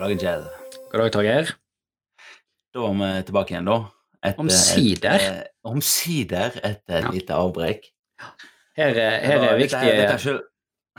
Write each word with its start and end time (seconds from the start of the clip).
God 0.00 0.08
dag, 0.08 0.20
Kjell. 0.20 0.44
God 0.90 1.00
dag, 1.02 1.10
Torgeir. 1.12 1.50
Da 2.72 2.84
er 2.88 2.94
vi 3.00 3.08
tilbake 3.28 3.52
igjen, 3.52 3.66
da. 3.68 3.74
Etter 4.24 4.40
Omsider. 4.40 5.14
et, 5.14 5.22
eh, 5.22 5.42
Omsider 5.68 6.50
etter 6.64 6.96
et 6.96 7.04
Ja. 7.04 7.10
lite 7.10 7.34
avbrekk. 7.36 7.84
Her, 8.76 8.86
er- 8.88 9.20
her 9.20 9.36
er 9.36 9.58
dette, 9.58 9.76
dette, 9.76 9.82
viktige 9.84 10.18
skyld? 10.18 10.40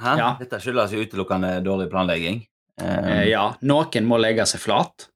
Ja. 0.03 0.35
dette 0.39 0.59
skyldes 0.59 0.93
utelukkende 0.93 1.63
dårlig 1.63 1.89
planlegging. 1.89 2.47
Eh, 2.79 2.97
eh, 3.21 3.29
Ja, 3.29 3.55
noen 3.61 4.05
må 4.05 4.19
legge 4.19 4.45
seg 4.45 4.59
flat. 4.59 5.07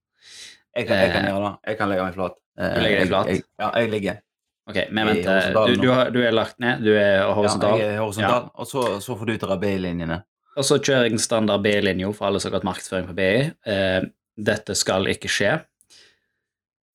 jeg, 0.76 0.88
kan, 0.88 0.98
jeg 0.98 1.12
kan 1.12 1.26
eh, 1.26 1.32
gjøre 1.32 1.52
det. 1.52 1.60
Jeg 1.68 1.78
kan 1.78 1.90
legge 1.90 2.04
meg 2.04 2.14
flat. 2.14 2.36
Du 2.58 2.82
legger 2.82 3.00
deg 3.00 3.08
flat? 3.08 3.28
Jeg, 3.28 3.44
ja, 3.60 3.72
jeg 3.76 3.90
ligger. 3.92 4.22
Ok, 4.68 4.90
men 4.92 5.08
vent. 5.08 5.24
Du, 5.54 5.76
du, 5.76 6.12
du 6.12 6.22
er 6.26 6.32
lagt 6.32 6.60
ned, 6.60 6.82
du 6.84 6.90
er 6.96 7.18
Ja, 7.22 7.34
horisontal. 7.34 7.78
jeg 7.80 7.94
er 7.96 8.00
horisontal. 8.00 8.50
Og 8.56 8.66
så, 8.66 9.00
så 9.02 9.16
får 9.18 9.26
du 9.28 9.38
ta 9.38 9.56
B-linjene. 9.58 10.24
Og 10.56 10.64
så 10.68 10.78
kjører 10.80 11.10
jeg 11.10 11.16
en 11.16 11.24
standard 11.24 11.64
B-linje 11.66 12.12
for 12.16 12.30
alle 12.30 12.40
som 12.40 12.50
har 12.50 12.60
gått 12.60 12.68
markedsføring 12.68 13.10
på 13.10 13.16
BI. 13.18 13.32
Eh, 13.72 14.06
dette 14.36 14.76
skal 14.78 15.10
ikke 15.12 15.32
skje. 15.32 15.58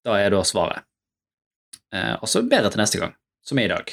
Da 0.06 0.16
er 0.16 0.32
da 0.32 0.40
svaret. 0.48 0.86
Eh, 1.92 2.14
og 2.16 2.28
så 2.30 2.42
bedre 2.46 2.70
til 2.72 2.80
neste 2.80 3.00
gang, 3.02 3.12
som 3.44 3.60
er 3.60 3.68
i 3.68 3.72
dag. 3.74 3.92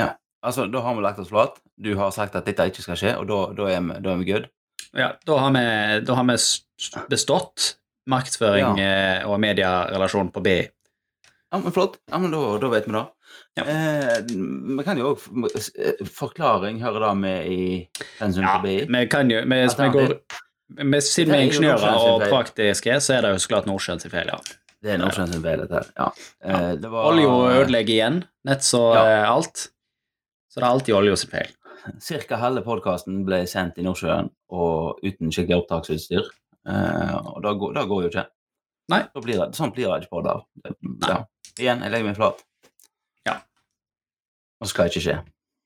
Ja, 0.00 0.10
Altså, 0.44 0.66
Da 0.66 0.80
har 0.84 0.94
vi 0.94 1.00
lagt 1.00 1.18
oss 1.18 1.28
flat. 1.28 1.56
Du 1.80 1.94
har 1.96 2.10
sagt 2.12 2.34
at 2.36 2.44
dette 2.44 2.66
ikke 2.68 2.82
skal 2.84 2.98
skje, 3.00 3.14
og 3.16 3.26
da, 3.30 3.38
da, 3.56 3.70
er, 3.72 3.80
vi, 3.80 3.96
da 4.04 4.12
er 4.12 4.20
vi 4.20 4.28
good. 4.28 4.50
Ja, 4.94 5.08
da 5.26 5.38
har 5.40 5.54
vi, 5.54 5.64
da 6.04 6.16
har 6.18 6.26
vi 6.28 6.36
bestått 7.10 7.70
markedsføring 8.10 8.78
ja. 8.78 9.24
og 9.26 9.38
medierelasjon 9.40 10.28
på 10.34 10.42
BI. 10.44 10.58
Ja, 11.54 11.58
men 11.62 11.70
Flott. 11.76 12.00
Ja, 12.10 12.18
men 12.18 12.32
Da, 12.34 12.40
da 12.58 12.68
vet 12.72 12.88
vi 12.88 12.94
det. 12.96 13.04
Ja. 13.58 13.64
Eh, 13.70 14.16
vi 14.78 14.82
kan 14.86 14.98
jo 14.98 15.12
òg 15.14 15.22
Forklaring 16.10 16.80
hører 16.82 17.04
da 17.06 17.12
med 17.14 17.46
i 17.50 17.60
pensum 18.18 18.42
Ja, 18.42 18.56
BI. 18.62 18.80
vi 18.90 19.04
kan 19.10 19.30
jo 19.30 19.40
vi, 19.46 19.60
vi 19.66 19.88
går, 19.94 20.14
vi, 20.82 21.00
Siden 21.00 21.30
vi 21.30 21.38
er 21.38 21.38
Det 21.38 21.38
er 21.38 21.46
ingeniører 21.48 21.98
og 22.02 22.24
praktiske, 22.30 22.96
så 23.04 23.16
er 23.18 23.26
det 23.26 23.32
jo 23.36 23.42
så 23.44 23.52
klart 23.54 23.68
Nordsjøen 23.70 24.02
sin 24.02 24.10
feil, 24.12 24.30
ja. 24.32 24.38
Det 24.84 24.94
er 24.94 24.98
Nordsjøen 25.00 25.32
sin 25.32 25.42
feil, 25.44 25.62
dette 25.64 25.80
her. 25.80 25.90
Ja. 25.98 26.08
Eh, 26.44 26.70
det 26.82 26.90
var 26.92 27.10
Olje 27.12 27.28
ødelegger 27.62 27.94
igjen, 27.94 28.18
nett 28.50 28.66
så 28.66 28.82
Ja. 28.94 29.04
eh, 29.06 29.30
alt. 29.30 29.68
Så 30.50 30.60
det 30.60 30.64
er 30.66 30.70
alltid 30.70 30.94
olje 30.94 31.16
sin 31.22 31.30
feil. 31.30 31.52
Cirka 32.00 32.36
halve 32.40 32.62
podkasten 32.64 33.24
ble 33.26 33.42
sendt 33.50 33.78
i 33.78 33.82
Nordsjøen 33.86 34.30
og 34.50 35.00
uten 35.04 35.30
skikkelig 35.34 35.62
opptaksutstyr. 35.62 36.26
Eh, 36.66 37.14
og 37.16 37.42
da 37.44 37.52
går, 37.60 37.74
går 37.86 38.02
jo 38.06 38.10
ikke. 38.10 38.26
Nei. 38.92 39.02
Blir 39.24 39.38
det, 39.40 39.54
sånn 39.56 39.72
blir 39.74 39.88
det 39.90 40.02
ikke 40.04 40.14
på 40.18 40.22
det. 40.24 40.36
Ja. 41.08 41.22
Igjen, 41.60 41.82
jeg 41.84 41.92
legger 41.92 42.08
meg 42.08 42.16
flat. 42.18 42.40
Ja. 43.28 43.36
Og 44.62 44.70
skal 44.70 44.90
ikke 44.90 45.02
skje. 45.04 45.16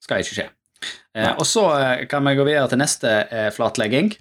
Skal 0.04 0.22
ikke 0.24 0.36
skje. 0.36 0.46
Eh, 1.16 1.32
og 1.32 1.46
så 1.48 1.64
eh, 1.78 2.02
kan 2.10 2.26
vi 2.28 2.36
gå 2.38 2.44
videre 2.46 2.68
til 2.70 2.80
neste 2.82 3.14
eh, 3.32 3.48
flatlegging. 3.54 4.12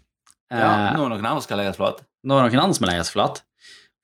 Eh, 0.51 0.61
Ja, 0.61 0.93
nå 0.95 1.03
er 1.05 1.11
noen 1.11 1.27
andre 1.27 1.43
skal 1.43 1.59
legges 1.61 1.77
flat. 1.79 1.99
Nå 2.27 2.37
er 2.39 2.47
noen 2.47 2.63
andre 2.63 2.77
som 2.79 2.87
legges 2.89 3.11
flat. 3.13 3.43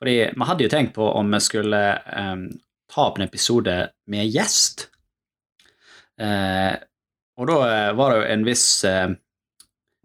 Fordi 0.04 0.18
vi 0.36 0.48
hadde 0.50 0.66
jo 0.66 0.72
tenkt 0.74 0.94
på 0.98 1.08
om 1.16 1.32
vi 1.32 1.40
skulle 1.44 1.82
eh, 1.96 2.48
ta 2.92 3.06
opp 3.08 3.20
en 3.20 3.26
episode 3.28 3.78
med 4.12 4.28
gjest. 4.28 4.90
Eh, 6.20 6.74
og 7.40 7.48
da 7.50 7.60
var 7.98 8.12
det 8.14 8.18
jo 8.20 8.26
en 8.30 8.44
viss 8.46 8.66
Vi 8.86 8.92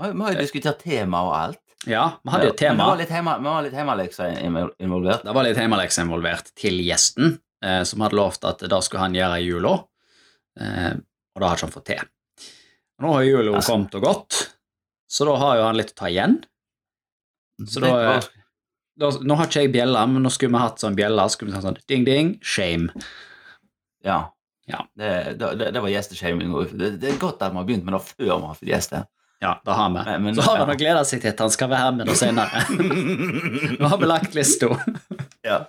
har 0.00 0.30
jo 0.32 0.38
diskutert 0.38 0.78
tema 0.80 1.20
og 1.26 1.34
alt. 1.36 1.60
Ja, 1.86 2.06
vi 2.24 2.32
hadde 2.32 2.48
jo 2.48 2.54
et 2.54 2.62
Men 2.62 2.78
tema. 2.78 2.86
Det 2.96 3.10
vi 3.10 3.50
var 3.50 3.62
litt 3.66 3.76
hjemmelekser 3.76 4.38
involvert. 4.80 5.26
Det 5.26 5.34
var 5.36 5.46
litt 5.46 5.60
hjemmelekser 5.60 6.06
involvert 6.06 6.48
til 6.58 6.80
gjesten, 6.82 7.36
eh, 7.64 7.82
som 7.88 8.00
hadde 8.04 8.16
lovt 8.18 8.44
at 8.48 8.58
det 8.64 8.80
skulle 8.86 9.02
han 9.06 9.14
gjøre 9.18 9.40
i 9.40 9.46
jula. 9.48 9.74
Eh, 10.60 10.92
og 11.34 11.40
det 11.42 11.48
har 11.48 11.56
ikke 11.58 11.68
han 11.68 11.74
fått 11.76 11.88
til. 11.92 12.04
Nå 12.98 13.12
har 13.14 13.22
jula 13.28 13.56
Altså. 13.56 13.70
kommet 13.72 13.94
og 13.94 14.02
gått, 14.02 14.38
så 15.08 15.24
da 15.28 15.36
har 15.38 15.56
jo 15.60 15.66
han 15.68 15.76
litt 15.78 15.92
å 15.94 15.98
ta 16.02 16.08
igjen. 16.10 16.40
Så 17.66 17.80
da, 17.84 17.92
eh, 18.16 18.28
Da, 18.98 19.12
nå 19.22 19.36
har 19.38 19.46
ikke 19.46 19.62
jeg 19.62 19.70
bjella, 19.72 20.00
men 20.10 20.24
nå 20.26 20.30
skulle 20.34 20.50
vi 20.56 20.58
hatt 20.58 20.80
sånn 20.82 20.96
bjelle. 20.98 21.22
Skulle 21.30 21.52
vi 21.52 21.54
hatt 21.54 21.62
sånn 21.68 21.76
ding-ding, 21.86 22.32
shame. 22.42 22.90
Ja. 24.02 24.32
Ja. 24.66 24.80
Det, 24.98 25.38
det, 25.38 25.68
det 25.72 25.80
var 25.80 25.88
gjesteshaming. 25.88 26.50
Det, 26.74 26.88
det 26.98 27.12
er 27.12 27.20
godt 27.22 27.40
at 27.46 27.52
vi 27.54 27.60
har 27.60 27.64
begynt 27.68 27.84
med 27.86 27.94
det 27.94 28.00
før 28.02 28.24
vi 28.24 28.30
har 28.32 28.56
fått 28.58 28.66
gjester. 28.72 29.06
Ja, 29.40 29.52
det 29.64 29.72
har 29.78 29.88
vi. 29.94 30.02
Men- 30.02 30.22
men- 30.24 30.34
så 30.34 30.42
har 30.48 30.56
ja. 30.58 30.64
han 30.64 30.74
å 30.74 30.78
glede 30.80 31.04
seg 31.06 31.22
til 31.22 31.30
at 31.30 31.38
han 31.38 31.50
skal 31.54 31.70
være 31.70 31.92
med 31.94 32.10
da 32.10 32.14
senere. 32.18 32.64
nå 33.78 33.86
har 33.94 33.98
vi 34.02 34.06
lagt 34.10 34.34
lista. 34.34 34.66
ja. 35.46 35.60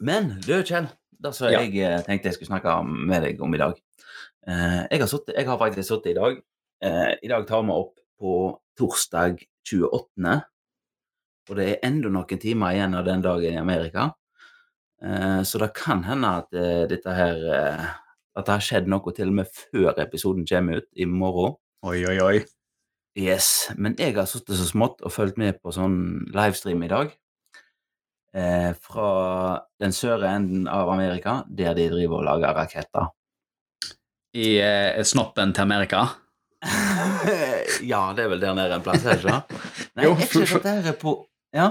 Men 0.00 0.30
du, 0.46 0.54
Kjell, 0.62 0.88
det 1.18 1.34
som 1.34 1.50
Ja. 1.50 1.60
jeg 1.64 1.74
eh, 1.82 2.00
tenkte 2.06 2.28
jeg 2.30 2.34
skulle 2.38 2.52
snakke 2.52 2.74
med 2.86 3.22
deg 3.24 3.40
om 3.42 3.54
i 3.54 3.58
dag 3.60 3.74
eh, 4.46 4.84
jeg, 4.90 5.00
har 5.00 5.10
suttet, 5.10 5.34
jeg 5.36 5.46
har 5.48 5.58
faktisk 5.58 5.88
sittet 5.88 6.12
i 6.12 6.18
dag. 6.18 6.38
Eh, 6.84 7.14
I 7.22 7.28
dag 7.28 7.46
tar 7.48 7.64
vi 7.66 7.74
opp 7.74 7.98
på 8.18 8.34
torsdag 8.78 9.42
28. 9.66 10.36
Og 11.48 11.56
det 11.58 11.66
er 11.68 11.86
enda 11.88 12.10
noen 12.12 12.40
timer 12.40 12.76
igjen 12.76 12.94
av 12.94 13.04
den 13.08 13.22
dagen 13.24 13.54
i 13.56 13.60
Amerika. 13.60 14.12
Eh, 15.02 15.42
så 15.42 15.58
det 15.62 15.72
kan 15.78 16.04
hende 16.06 16.30
at 16.42 16.50
dette 16.90 17.12
her 17.14 17.36
At 18.38 18.46
det 18.46 18.54
har 18.54 18.62
skjedd 18.62 18.86
noe 18.86 19.10
til 19.14 19.32
og 19.32 19.34
med 19.40 19.48
før 19.50 19.96
episoden 19.98 20.44
kommer 20.46 20.78
ut 20.78 20.86
i 20.94 21.04
morgen. 21.10 21.56
Oi, 21.82 22.04
oi, 22.06 22.18
oi. 22.22 22.36
Yes, 23.18 23.72
men 23.74 23.96
jeg 23.98 24.14
har 24.14 24.28
sittet 24.30 24.54
så 24.60 24.66
smått 24.68 25.00
og 25.02 25.10
fulgt 25.10 25.38
med 25.42 25.56
på 25.58 25.72
sånn 25.74 26.28
livestream 26.30 26.84
i 26.86 26.90
dag. 26.92 27.10
Eh, 28.38 28.70
fra 28.84 29.08
den 29.82 29.90
søre 29.96 30.28
enden 30.36 30.68
av 30.70 30.90
Amerika, 30.92 31.40
der 31.48 31.74
de 31.74 31.88
driver 31.90 32.20
og 32.20 32.26
lager 32.28 32.54
raketter. 32.54 33.08
I 34.38 34.48
eh, 34.62 35.00
snoppen 35.08 35.54
til 35.56 35.64
Amerika. 35.64 36.04
ja, 37.92 38.00
det 38.14 38.24
er 38.26 38.30
vel 38.32 38.42
der 38.42 38.54
nede 38.58 38.76
en 38.78 38.84
plass, 38.84 39.04
er 39.06 39.18
det 39.18 39.24
ikke? 39.24 39.60
Nei, 39.96 40.04
Jo, 40.06 40.12
er 40.14 40.24
ikke 40.26 40.44
dette 40.58 40.74
her 40.88 40.96
på 41.00 41.14
Ja? 41.56 41.68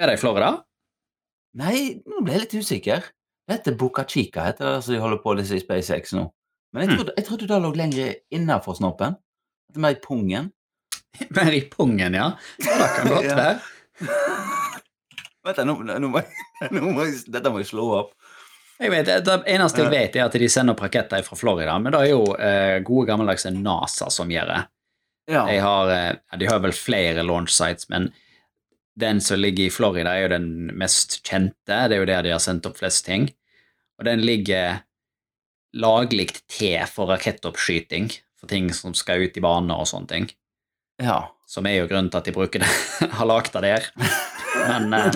Er 0.00 0.10
det 0.10 0.16
i 0.18 0.20
Florida? 0.20 0.50
Nei, 1.56 1.76
nå 2.04 2.20
ble 2.24 2.34
jeg 2.36 2.42
litt 2.44 2.56
usikker. 2.60 3.06
Det 3.46 3.58
heter 3.60 3.76
Boca 3.78 4.04
Chica, 4.04 4.44
heter 4.50 4.74
det, 4.74 4.82
som 4.84 4.96
de 4.96 5.00
holder 5.00 5.22
på 5.22 5.36
med 5.38 5.48
i 5.54 5.60
SpaceX 5.62 6.12
nå. 6.18 6.26
Men 6.74 6.82
jeg 6.82 6.90
Hmm. 6.90 6.98
trodde, 6.98 7.14
jeg 7.16 7.24
trodde 7.30 7.48
det 7.48 7.62
lå 7.62 7.70
lenger 7.78 8.14
innafor 8.34 8.76
snoppen. 8.76 9.16
Er 9.72 9.80
Mer 9.80 9.94
i 9.96 10.00
pungen. 10.02 10.50
Mer 11.38 11.52
i 11.56 11.62
pungen, 11.70 12.14
ja. 12.18 12.32
det 12.58 12.90
kan 12.98 13.08
godt 13.14 13.32
være. 13.40 14.65
Vent, 15.46 15.62
nå, 15.66 15.76
nå, 15.86 16.08
må 16.10 16.22
nå 16.74 16.92
må 16.92 17.06
dette 17.06 17.52
må 17.52 17.62
jeg 17.62 17.70
slå 17.70 17.86
opp. 18.00 18.14
Jeg 18.76 18.92
vet, 18.92 19.08
Det 19.24 19.36
eneste 19.48 19.84
jeg 19.86 19.92
vet, 19.92 20.16
er 20.18 20.26
at 20.26 20.34
de 20.36 20.48
sender 20.52 20.76
opp 20.76 20.82
raketter 20.84 21.22
fra 21.24 21.38
Florida, 21.38 21.78
men 21.80 21.94
det 21.94 22.00
er 22.02 22.10
jo 22.10 22.24
eh, 22.34 22.78
gode 22.84 23.06
gammeldagse 23.08 23.52
NASA 23.54 24.10
som 24.12 24.32
gjør 24.32 24.50
det. 24.52 24.58
Ja. 25.32 25.46
De 25.48 25.56
har, 25.64 25.92
eh, 25.94 26.38
de 26.38 26.50
har 26.50 26.60
vel 26.60 26.74
flere 26.76 27.24
launch 27.24 27.54
sites, 27.54 27.88
men 27.88 28.10
den 29.00 29.20
som 29.20 29.40
ligger 29.40 29.66
i 29.66 29.72
Florida, 29.72 30.12
er 30.12 30.26
jo 30.26 30.34
den 30.34 30.50
mest 30.76 31.18
kjente. 31.24 31.80
Det 31.88 31.96
er 31.96 32.02
jo 32.02 32.08
der 32.08 32.26
de 32.26 32.34
har 32.34 32.42
sendt 32.42 32.68
opp 32.68 32.78
flest 32.80 33.04
ting. 33.08 33.28
Og 34.00 34.06
den 34.08 34.22
ligger 34.24 34.82
laglig 35.76 36.30
til 36.48 36.84
for 36.88 37.12
rakettoppskyting, 37.12 38.08
for 38.40 38.48
ting 38.52 38.70
som 38.76 38.96
skal 38.96 39.24
ut 39.24 39.36
i 39.36 39.44
bane 39.44 39.76
og 39.76 39.88
sånne 39.88 40.12
ting. 40.12 40.30
ja. 41.02 41.22
Som 41.46 41.62
er 41.70 41.76
jo 41.76 41.86
grunnen 41.86 42.08
til 42.10 42.18
at 42.18 42.26
de 42.26 42.32
bruker 42.34 42.58
det, 42.58 42.68
har 43.20 43.28
lagd 43.30 43.52
det 43.54 43.60
der. 43.62 43.84
Men, 44.66 44.92
eh, 44.94 45.14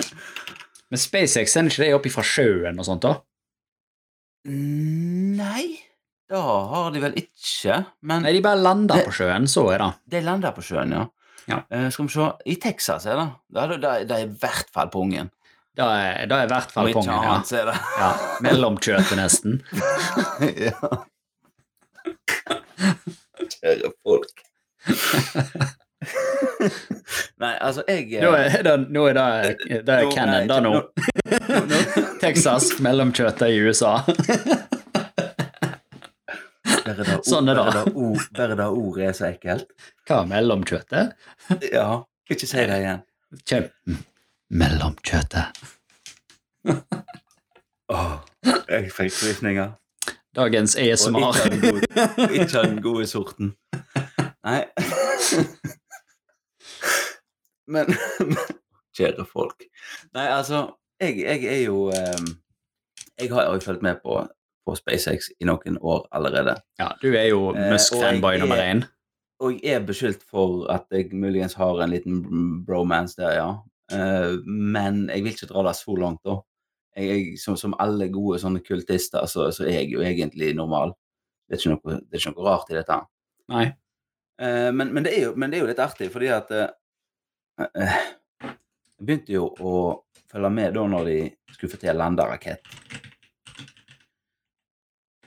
men 0.91 0.99
SpaceX 0.99 1.53
sender 1.53 1.73
ikke 1.73 1.85
det 1.85 1.93
opp 1.97 2.09
fra 2.15 2.25
sjøen 2.25 2.79
og 2.81 2.87
sånt, 2.87 3.05
da? 3.05 3.15
Nei, 4.51 5.65
det 6.31 6.41
har 6.41 6.93
de 6.93 7.01
vel 7.03 7.17
ikke. 7.19 7.81
Men 8.07 8.25
Nei, 8.25 8.33
de 8.37 8.43
bare 8.43 8.61
lander 8.61 9.03
på 9.05 9.13
sjøen, 9.15 9.47
så 9.51 9.67
er 9.73 9.83
det. 9.83 9.91
de 10.15 10.23
lander 10.25 10.55
på 10.55 10.63
sjøen, 10.65 10.95
ja. 10.97 11.05
Ja. 11.49 11.63
Uh, 11.73 11.89
skal 11.89 12.05
vi 12.05 12.13
se 12.13 12.25
I 12.45 12.55
Texas 12.61 13.05
er 13.09 13.17
det. 13.17 13.29
Det 13.49 13.61
er, 13.61 13.71
det 13.81 13.93
det 14.09 14.17
er 14.17 14.25
i 14.27 14.33
hvert 14.41 14.69
fall 14.73 14.91
pungen. 14.93 15.31
Da 15.77 15.87
er, 15.97 16.27
det 16.29 16.37
er 16.37 16.45
i 16.45 16.51
hvert 16.51 16.73
fall 16.73 16.91
pungen, 16.93 17.11
ja. 17.11 17.21
annet, 17.31 17.53
er 17.55 17.71
det. 17.71 17.77
ja. 17.97 18.11
Mellomkjøttet, 18.45 19.15
nesten. 19.17 19.61
ja. 20.67 20.91
Kjære 23.55 23.93
folk. 24.03 24.45
Nei, 27.41 27.51
altså, 27.61 27.83
jeg 27.87 28.07
eh, 28.17 28.23
Nå 28.23 28.31
er 28.37 28.63
det, 28.65 28.73
nå 28.89 29.03
er 29.11 29.17
det, 29.17 29.25
det 29.87 29.95
er 29.95 30.05
Nå- 30.07 30.13
canon, 30.15 30.47
da 30.49 30.57
nå. 30.63 30.71
nå- 30.73 31.61
nå- 31.69 31.81
Texas, 32.23 32.71
mellomkjøttet 32.81 33.53
i 33.53 33.59
USA. 33.65 33.93
Bare 36.81 36.95
det 36.97 37.17
Sånn 37.27 37.49
er 37.51 37.59
det. 37.59 37.83
Bare 38.37 38.55
det 38.57 38.67
ordet 38.69 39.09
er 39.11 39.17
så 39.17 39.27
ekkelt. 39.31 39.67
Hva, 40.09 40.21
mellomkjøttet? 40.29 41.13
Ja, 41.71 41.87
ikke 42.31 42.49
si 42.49 42.65
det 42.69 42.79
igjen. 42.81 43.03
Kjem. 43.47 43.69
Mellomkjøttet. 44.61 45.61
Åh, 47.91 48.11
jeg 48.71 48.89
fikk 48.95 49.13
frysninger. 49.17 49.71
Dagens 50.35 50.77
Og 50.79 50.81
ASMR. 50.85 51.23
ikke 51.27 51.49
den 51.51 51.61
gode, 51.65 51.81
ikke 52.39 52.51
den 52.65 52.77
gode 52.85 53.07
sorten. 53.09 53.53
Nei. 54.47 54.61
Men 57.75 57.89
Kjære 58.97 59.23
folk. 59.25 59.63
Nei, 60.13 60.27
altså, 60.27 60.65
jeg, 60.99 61.21
jeg 61.23 61.45
er 61.47 61.61
jo 61.63 61.85
um, 61.87 62.25
Jeg 63.21 63.29
har 63.31 63.47
jo 63.47 63.59
fulgt 63.63 63.81
med 63.85 64.01
på, 64.03 64.17
på 64.67 64.75
SpaceX 64.75 65.29
i 65.39 65.47
noen 65.47 65.77
år 65.81 66.07
allerede. 66.11 66.57
Ja, 66.81 66.89
du 67.01 67.07
er 67.15 67.29
jo 67.31 67.53
Eh, 67.55 67.69
Musk-fanboy 67.71 68.35
er- 68.35 68.43
nummer 68.43 68.59
én. 68.59 68.83
og 69.41 69.55
jeg 69.63 69.73
er 69.79 69.85
beskyldt 69.87 70.21
for 70.29 70.67
at 70.69 70.85
jeg 70.91 71.09
muligens 71.17 71.53
har 71.57 71.79
en 71.81 71.89
liten 71.89 72.19
bromance 72.65 73.15
der, 73.17 73.31
ja. 73.39 73.51
Uh, 73.91 74.37
men 74.45 75.09
jeg 75.09 75.23
vil 75.23 75.33
ikke 75.33 75.47
dra 75.49 75.63
det 75.67 75.75
så 75.79 75.95
langt, 75.97 76.21
da. 76.27 76.35
Jeg, 76.95 77.07
jeg, 77.07 77.39
som, 77.39 77.55
som 77.57 77.73
alle 77.79 78.09
gode 78.11 78.37
sånne 78.43 78.59
kultister, 78.63 79.25
så, 79.31 79.47
så 79.55 79.63
er 79.65 79.81
jeg 79.81 79.93
jo 79.95 80.03
egentlig 80.03 80.51
normal. 80.55 80.93
Det 81.47 81.55
er 81.57 81.63
ikke 81.63 81.73
noe, 81.73 81.97
det 82.03 82.15
er 82.15 82.21
ikke 82.21 82.35
noe 82.35 82.45
rart 82.47 82.69
i 82.71 82.77
dette. 82.77 82.99
Nei. 83.51 83.65
Uh, 84.41 84.69
men, 84.75 84.93
men, 84.93 85.03
det 85.07 85.15
jo, 85.23 85.33
men 85.35 85.51
det 85.51 85.57
er 85.59 85.63
jo 85.65 85.71
litt 85.71 85.81
artig, 85.83 86.11
fordi 86.13 86.29
at 86.33 86.51
eh, 86.55 86.67
eh, 86.67 86.77
Jeg 87.59 88.55
begynte 89.01 89.33
jo 89.33 89.47
å 89.59 89.75
følge 90.31 90.51
med 90.53 90.75
da 90.77 90.85
når 90.87 91.09
de 91.09 91.17
skulle 91.55 91.73
få 91.73 91.79
til 91.81 91.97
landerakett. 91.99 92.67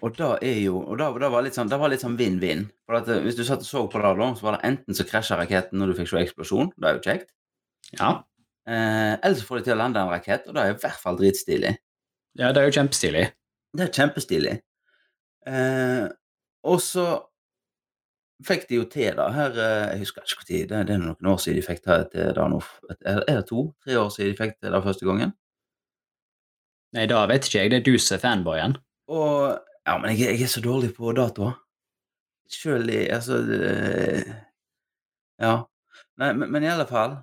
Og 0.05 0.13
da 0.19 0.35
er 0.45 0.59
jo 0.61 0.83
Og 0.83 0.99
da, 1.01 1.09
da 1.17 1.31
var 1.33 1.45
litt 1.47 1.57
sånn 1.57 1.71
det 1.71 1.79
var 1.81 1.93
litt 1.93 2.03
sånn 2.05 2.19
vinn-vinn. 2.19 2.67
For 2.85 2.99
at 3.01 3.09
eh, 3.13 3.23
Hvis 3.25 3.39
du 3.39 3.45
satt 3.47 3.65
og 3.65 3.69
så 3.69 3.85
på 3.91 4.03
det, 4.03 4.13
da, 4.21 4.29
så 4.37 4.49
var 4.49 4.59
det 4.59 4.69
enten 4.69 4.99
så 4.99 5.07
krasja 5.09 5.39
raketten 5.41 5.81
når 5.81 5.93
du 5.93 5.99
fikk 6.01 6.11
se 6.13 6.23
eksplosjon, 6.25 6.73
det 6.77 6.91
er 6.91 6.99
jo 6.99 7.05
kjekt. 7.07 7.33
Ja. 7.97 8.11
Eh, 8.69 9.15
eller 9.15 9.39
så 9.39 9.49
får 9.49 9.61
de 9.61 9.67
til 9.69 9.77
å 9.77 9.81
lande 9.81 10.03
en 10.03 10.13
rakett, 10.13 10.47
og 10.49 10.57
det 10.57 10.63
er 10.63 10.75
i 10.75 10.79
hvert 10.83 11.01
fall 11.01 11.19
dritstilig. 11.21 11.73
ja, 12.41 12.51
det 12.53 12.61
er 12.61 12.69
jo 12.69 12.77
kjempestilig. 12.79 13.25
Det 13.75 13.87
er 13.87 13.95
kjempestilig. 13.97 14.55
Eh, 15.51 16.05
og 16.65 16.81
så 16.81 17.07
fikk 18.47 18.69
de 18.69 18.79
jo 18.79 18.85
til 18.91 19.17
det 19.19 19.27
her 19.35 19.57
eh, 19.61 19.89
Jeg 19.95 20.05
husker 20.05 20.25
ikke 20.25 20.45
når, 20.45 20.69
det, 20.69 20.83
det 20.89 20.95
er 20.95 21.03
noen 21.03 21.31
år 21.33 21.41
siden 21.43 21.59
de 21.59 21.67
fikk 21.67 21.83
det 21.87 21.99
til 22.13 22.31
det 22.37 22.47
nå. 22.53 22.61
Er 23.01 23.21
det 23.29 23.43
to? 23.51 23.67
Tre 23.85 23.99
år 24.01 24.13
siden 24.15 24.33
de 24.33 24.39
fikk 24.39 24.57
det 24.65 24.83
første 24.87 25.09
gangen? 25.09 25.35
Nei, 26.95 27.09
da 27.11 27.25
vet 27.27 27.49
ikke 27.49 27.65
jeg. 27.65 27.73
Det 27.73 27.81
er 27.81 27.87
du 27.89 27.95
som 27.99 28.17
er 28.17 28.23
fanboyen. 28.23 28.77
Og 29.11 29.61
Ja, 29.85 29.99
men 30.01 30.15
jeg, 30.15 30.39
jeg 30.39 30.47
er 30.47 30.53
så 30.53 30.63
dårlig 30.65 30.95
på 30.97 31.13
datoer. 31.17 31.59
Sjøl 32.55 32.89
i 32.93 33.05
Altså 33.13 33.41
Ja. 35.41 35.55
Nei, 36.21 36.31
men, 36.33 36.51
men 36.53 36.63
i 36.63 36.71
alle 36.71 36.87
fall 36.87 37.17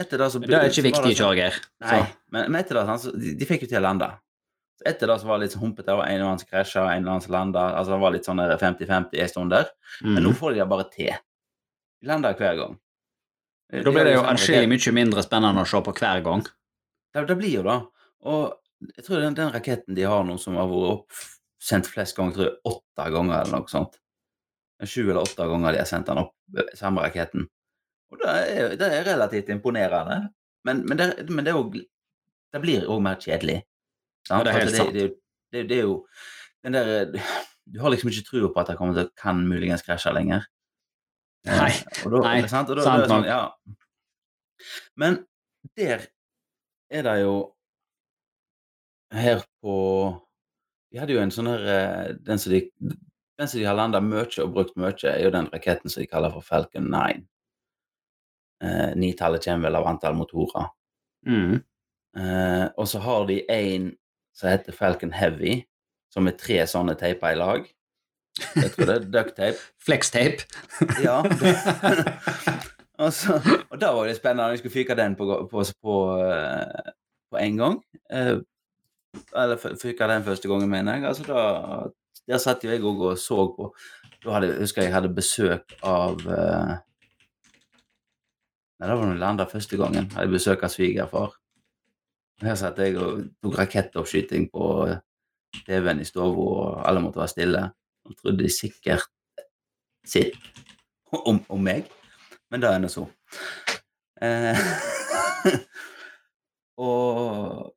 Etter 0.00 0.18
det 0.18 0.30
så 0.32 0.40
Men 0.40 0.50
det 0.50 0.58
er 0.58 0.70
ikke 0.72 0.84
viktig, 0.88 1.12
det 1.12 1.18
sånn-. 1.20 1.58
Nei, 1.84 1.98
men, 2.32 2.46
men 2.50 2.60
etter 2.62 2.78
det, 2.80 2.96
så 2.98 3.12
de, 3.14 3.34
de 3.38 3.46
fikk 3.46 3.66
jo 3.66 3.68
til 3.70 3.78
å 3.78 3.84
lande. 3.84 4.08
Så 4.80 4.86
etter 4.88 5.06
det 5.12 5.18
så 5.20 5.26
var 5.28 5.38
det 5.38 5.46
litt 5.46 5.54
sånn 5.56 5.62
humpete, 5.66 5.86
det 5.90 5.96
var 5.98 6.06
en 6.08 6.14
eller 6.16 6.26
annen 6.30 6.40
som 6.42 6.48
krasja, 6.48 6.84
en 6.88 7.02
eller 7.02 7.12
annen 7.12 7.24
som 7.26 7.32
landa. 7.34 7.64
Altså 7.76 7.92
det 7.92 8.00
var 8.02 8.14
litt 8.14 8.24
sånn 8.28 8.40
50-50 8.40 9.20
en 9.22 9.28
stund 9.28 9.50
der. 9.54 9.68
Men 10.02 10.22
nå 10.24 10.30
Mm. 10.32 10.38
får 10.40 10.54
de 10.54 10.58
det 10.62 10.68
bare 10.68 10.86
til. 10.90 11.12
De 12.00 12.08
lander 12.08 12.34
hver 12.34 12.56
gang. 12.56 12.78
Da 13.72 13.90
blir 13.90 14.04
det 14.04 14.14
jo 14.16 14.22
atskillig 14.28 14.68
mye 14.68 14.92
mindre 14.92 15.22
spennende 15.24 15.62
å 15.62 15.68
se 15.68 15.80
på 15.80 15.94
hver 15.96 16.22
gang. 16.24 16.42
Det, 17.14 17.26
det 17.28 17.36
blir 17.38 17.54
jo 17.58 17.62
det. 17.62 17.78
Og 18.24 18.58
jeg 18.96 19.04
tror 19.06 19.20
den, 19.22 19.34
den 19.38 19.52
raketten 19.54 19.94
de 19.94 20.02
har 20.02 20.24
nå, 20.24 20.38
som 20.40 20.56
har 20.56 20.66
vært 20.68 20.90
opp, 20.96 21.12
sendt 21.62 21.86
flest 21.86 22.16
ganger, 22.16 22.34
tror 22.34 22.46
jeg 22.48 22.56
åtte 22.66 23.10
ganger 23.14 23.40
eller 23.40 23.52
noe 23.60 23.68
sånt. 23.70 23.98
Sju 24.82 25.04
eller 25.10 25.22
åtte 25.22 25.46
ganger 25.46 25.72
de 25.72 25.78
har 25.78 25.86
sendt 25.86 26.06
den 26.10 26.18
opp, 26.18 26.32
eh, 26.58 26.72
samme 26.74 27.04
raketten. 27.04 27.46
Og 28.10 28.18
det 28.18 28.28
er, 28.28 28.72
det 28.76 28.88
er 28.98 29.04
relativt 29.06 29.48
imponerende. 29.54 30.18
Men, 30.66 30.82
men, 30.88 30.98
det, 30.98 31.30
men 31.30 31.44
det, 31.46 31.52
jo, 31.54 31.62
det 31.72 32.60
blir 32.60 32.88
òg 32.90 33.00
mer 33.00 33.14
kjedelig. 33.22 33.62
Ja, 34.30 34.42
det 34.42 34.52
er 34.52 34.58
helt 34.60 34.76
sant. 34.76 34.94
Det, 34.94 35.08
det, 35.52 35.66
det, 35.70 35.78
er 35.78 35.86
jo 35.88 35.96
den 36.64 36.76
der 36.76 36.90
eh, 37.00 37.30
Du 37.66 37.80
har 37.82 37.92
liksom 37.92 38.10
ikke 38.10 38.26
trua 38.28 38.50
på 38.52 38.62
at 38.62 38.72
det 38.72 38.78
kommer 38.78 38.98
til 38.98 39.10
kan 39.18 39.42
muligens 39.48 39.84
krasje 39.86 40.12
lenger. 40.14 40.46
Eh, 41.46 41.56
Nei, 41.58 41.72
og 42.04 42.14
da, 42.14 42.22
nei, 42.26 42.48
sant? 42.50 42.70
Og 42.70 42.78
da, 42.78 42.86
sant 42.86 43.04
da 43.04 43.10
sånn, 43.10 43.28
ja. 43.28 43.42
Men 44.98 45.22
der 45.78 46.06
er 46.92 47.06
det 47.06 47.16
jo 47.22 47.36
her 49.12 49.42
på 49.62 49.74
De 50.92 51.00
hadde 51.00 51.16
jo 51.16 51.22
en 51.22 51.32
sånn 51.34 51.50
her 51.50 51.66
eh, 51.72 52.12
Den 52.22 52.40
som 52.40 52.52
de, 52.54 52.62
den 52.78 53.48
som 53.48 53.58
de 53.58 53.66
har 53.66 53.76
landa 53.76 54.00
mye 54.04 54.28
og 54.44 54.54
brukt 54.54 54.78
mye, 54.78 54.94
er 55.08 55.24
jo 55.24 55.34
den 55.34 55.50
raketten 55.52 55.90
som 55.90 56.02
de 56.02 56.08
kaller 56.10 56.32
for 56.34 56.44
Falcon 56.46 56.90
9. 56.92 57.22
Eh, 58.62 58.90
Nitallet 58.96 59.44
kommer 59.44 59.68
vel 59.68 59.78
av 59.80 59.88
antall 59.90 60.14
motorer. 60.14 60.68
Mm. 61.26 61.56
Eh, 62.18 62.66
og 62.76 62.88
så 62.88 63.00
har 63.02 63.26
de 63.26 63.40
en 63.50 63.88
som 64.36 64.48
heter 64.48 64.76
Falcon 64.76 65.12
Heavy, 65.12 65.62
som 66.12 66.28
er 66.28 66.36
tre 66.40 66.60
sånne 66.68 66.96
teiper 67.00 67.34
i 67.34 67.38
lag. 67.40 67.66
Jeg 68.56 68.70
tror 68.72 68.88
det 68.88 68.94
er 68.94 69.08
ducktape. 69.12 69.64
Flextape. 69.86 70.46
Ja. 71.04 71.18
og, 73.02 73.12
så, 73.12 73.38
og 73.70 73.80
da 73.80 73.92
var 73.92 74.08
det 74.08 74.16
spennende 74.16 74.52
vi 74.52 74.62
skulle 74.62 74.76
fyke 74.76 74.96
den 74.96 75.16
på, 75.16 75.26
på, 75.50 75.64
på, 75.82 75.96
eh, 76.24 76.92
på 77.32 77.40
en 77.40 77.58
gang. 77.60 77.82
Eh, 78.12 78.38
eller 79.36 79.60
fyke 79.82 80.08
den 80.08 80.24
første 80.24 80.48
gangen, 80.48 80.70
mener 80.70 80.94
jeg. 80.94 81.04
Altså, 81.04 81.24
da, 81.28 81.42
der 82.28 82.40
satt 82.40 82.64
jo 82.64 82.72
jeg 82.72 82.84
òg 82.84 83.04
og 83.10 83.18
så 83.20 83.44
på. 83.56 83.74
Da 84.24 84.38
hadde, 84.38 84.54
husker 84.60 84.82
jeg 84.82 84.90
jeg 84.90 84.96
hadde 84.96 85.14
besøk 85.14 85.76
av 85.82 86.24
eh, 86.30 86.80
Nei, 88.82 88.88
det 88.88 88.94
var 88.96 89.04
da 89.04 89.08
noen 89.12 89.20
landa 89.20 89.44
første 89.46 89.78
gangen. 89.78 90.08
Jeg 90.10 90.16
hadde 90.16 90.34
besøk 90.34 90.64
av 90.66 90.72
svigerfar. 90.72 91.36
Her 92.42 92.56
satt 92.58 92.78
jeg 92.82 92.96
og 92.98 93.22
tok 93.42 93.58
rakettoppskyting 93.60 94.48
på 94.50 94.68
TV-en 95.66 96.00
i 96.02 96.06
stua, 96.08 96.26
og 96.26 96.80
alle 96.88 97.02
måtte 97.04 97.20
være 97.20 97.30
stille. 97.34 97.62
Og 98.08 98.16
trodde 98.18 98.42
de 98.42 98.50
sikkert 98.50 99.06
sitt 100.06 100.34
om, 101.12 101.38
om 101.52 101.60
meg, 101.62 101.86
men 102.50 102.62
det 102.62 102.70
er 102.72 102.80
nå 102.82 102.88
så. 102.90 103.04
Eh, 104.22 104.58
og, 106.82 107.70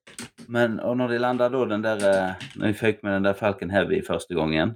men, 0.48 0.80
og 0.82 0.98
når 0.98 1.14
de 1.14 1.20
landa 1.22 1.50
da 1.52 1.62
den 1.70 1.86
der 1.86 2.04
eh, 2.10 2.44
Når 2.56 2.68
de 2.68 2.78
føyk 2.78 3.00
med 3.04 3.16
den 3.16 3.26
der 3.26 3.38
Falcon 3.38 3.72
Heavy 3.74 4.02
første 4.06 4.38
gangen 4.38 4.76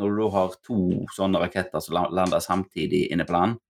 Når 0.00 0.10
du 0.10 0.16
da 0.24 0.30
har 0.34 0.56
to 0.66 0.78
sånne 1.14 1.38
raketter 1.42 1.82
som 1.84 2.00
lander 2.10 2.42
samtidig 2.42 3.04
inne 3.14 3.26
på 3.28 3.36
land, 3.36 3.60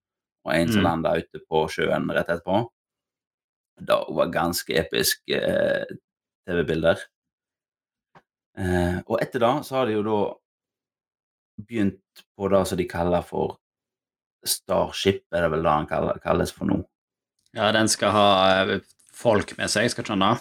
og 0.44 0.54
en 0.54 0.72
som 0.72 0.80
Mm. 0.80 0.86
lander 0.88 1.20
ute 1.20 1.40
på 1.48 1.66
sjøen 1.68 2.08
rett 2.12 2.28
etterpå 2.32 2.62
Det 3.80 3.98
var 4.16 4.32
ganske 4.32 4.76
episk 4.78 5.30
eh, 5.34 5.84
TV-bilder. 6.46 7.02
Eh, 8.58 8.98
og 9.06 9.18
etter 9.22 9.42
det 9.42 9.52
så 9.66 9.80
har 9.80 9.90
de 9.90 9.96
jo 9.96 10.06
da 10.06 10.18
begynt 11.64 12.24
på 12.38 12.48
det 12.52 12.62
som 12.70 12.78
de 12.78 12.86
kaller 12.90 13.26
for 13.26 13.58
Starship, 14.44 15.22
er 15.32 15.46
det 15.46 15.52
vel 15.54 15.64
det 15.64 15.72
han 15.72 16.18
kalles 16.20 16.52
for 16.52 16.68
nå. 16.68 16.82
Ja, 17.56 17.70
den 17.72 17.88
skal 17.88 18.12
ha 18.12 18.26
eh, 18.64 18.82
folk 19.14 19.56
med 19.58 19.72
seg, 19.72 19.88
skal 19.92 20.06
skjønne. 20.06 20.34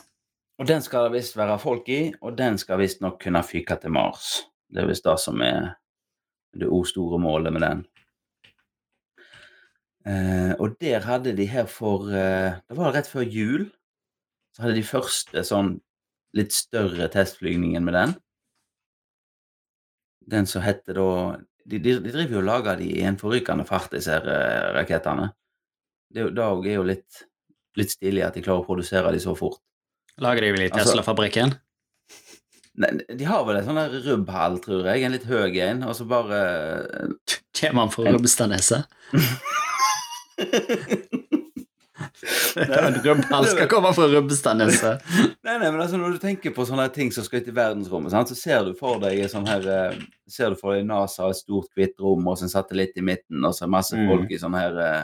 Og 0.62 0.68
den 0.70 0.84
skal 0.86 1.08
det 1.08 1.18
visst 1.18 1.38
være 1.38 1.58
folk 1.62 1.88
i, 1.90 2.02
og 2.22 2.36
den 2.38 2.60
skal 2.62 2.82
visstnok 2.82 3.18
kunne 3.24 3.42
fyke 3.46 3.78
til 3.82 3.94
Mars. 3.96 4.44
Det 4.70 4.84
er 4.84 4.90
visst 4.90 5.08
det 5.08 5.16
som 5.22 5.42
er 5.46 5.74
det 6.54 6.70
o 6.70 6.84
store 6.86 7.18
målet 7.22 7.54
med 7.54 7.66
den. 7.66 7.84
Eh, 10.06 10.52
og 10.60 10.74
der 10.84 11.06
hadde 11.08 11.32
de 11.38 11.46
her 11.48 11.66
for 11.72 12.10
eh, 12.12 12.58
Det 12.68 12.76
var 12.78 12.92
rett 12.96 13.08
før 13.08 13.24
jul. 13.24 13.70
Så 14.54 14.66
hadde 14.66 14.76
de 14.76 14.84
første 14.86 15.44
sånn 15.48 15.78
litt 16.36 16.52
større 16.56 17.08
testflygningen 17.14 17.84
med 17.86 17.94
den. 17.96 18.16
Den 20.34 20.48
som 20.50 20.64
heter 20.66 20.98
da 20.98 21.08
De, 21.66 21.78
de, 21.80 21.94
de 22.04 22.12
driver 22.12 22.36
jo 22.36 22.42
og 22.42 22.48
lager 22.50 22.80
de 22.82 22.90
i 23.00 23.04
en 23.08 23.16
forrykende 23.20 23.64
fart, 23.68 23.90
disse 23.94 24.12
her 24.12 24.26
rakettene. 24.76 25.30
Det 26.12 26.26
er 26.26 26.74
jo- 26.74 26.84
litt, 26.84 27.22
litt 27.80 27.94
stilig 27.94 28.26
at 28.26 28.36
de 28.36 28.42
klarer 28.44 28.66
å 28.66 28.68
produsere 28.68 29.14
de 29.16 29.22
så 29.24 29.32
fort. 29.40 29.62
Lager 30.20 30.42
de 30.44 30.52
vel 30.52 30.66
i 30.66 30.70
Altså- 30.70 30.92
Tesla-fabrikken? 30.92 31.56
Nei, 32.76 32.90
de 33.16 33.24
har 33.24 33.46
vel 33.46 33.58
en 33.62 33.66
sånn 33.66 33.80
der 33.80 33.96
rubbhall, 34.04 34.60
tror 34.60 34.84
jeg. 34.92 35.04
En 35.06 35.12
litt 35.14 35.24
høy 35.30 35.56
en, 35.62 35.84
og 35.88 35.96
så 35.96 36.06
bare 36.10 36.42
Kommer 37.54 37.86
han 37.86 37.92
fra 37.94 38.12
Rubbestadneset? 38.12 38.86
En 42.56 43.46
skal 43.50 43.68
komme 43.72 43.92
fra 43.96 44.08
Rubbestadneset. 44.12 45.04
Nei, 45.44 45.56
nei, 45.60 45.70
men 45.70 45.80
altså 45.82 45.98
når 46.00 46.16
du 46.16 46.22
tenker 46.24 46.54
på 46.56 46.66
sånne 46.68 46.86
ting 46.94 47.12
som 47.14 47.26
skal 47.26 47.42
ut 47.44 47.50
i 47.52 47.56
verdensrommet, 47.56 48.14
sant, 48.14 48.30
så 48.32 48.38
ser 48.38 48.68
du 48.68 48.74
for 48.78 49.02
deg 49.04 49.24
sånn 49.32 49.48
her 49.50 49.66
eh, 49.70 49.98
Ser 50.30 50.54
du 50.54 50.60
for 50.60 50.74
deg 50.78 50.86
NASA 50.88 51.28
et 51.30 51.38
stort, 51.42 51.68
hvitt 51.78 52.00
rom 52.02 52.26
og 52.32 52.38
så 52.40 52.48
en 52.48 52.54
satellitt 52.54 52.96
i 52.98 53.04
midten, 53.06 53.44
og 53.46 53.54
så 53.58 53.68
masse 53.70 53.94
Mm. 53.98 54.08
folk 54.10 54.32
i 54.32 54.40
sånne 54.42 54.62
her 54.62 54.80
eh, 54.86 55.04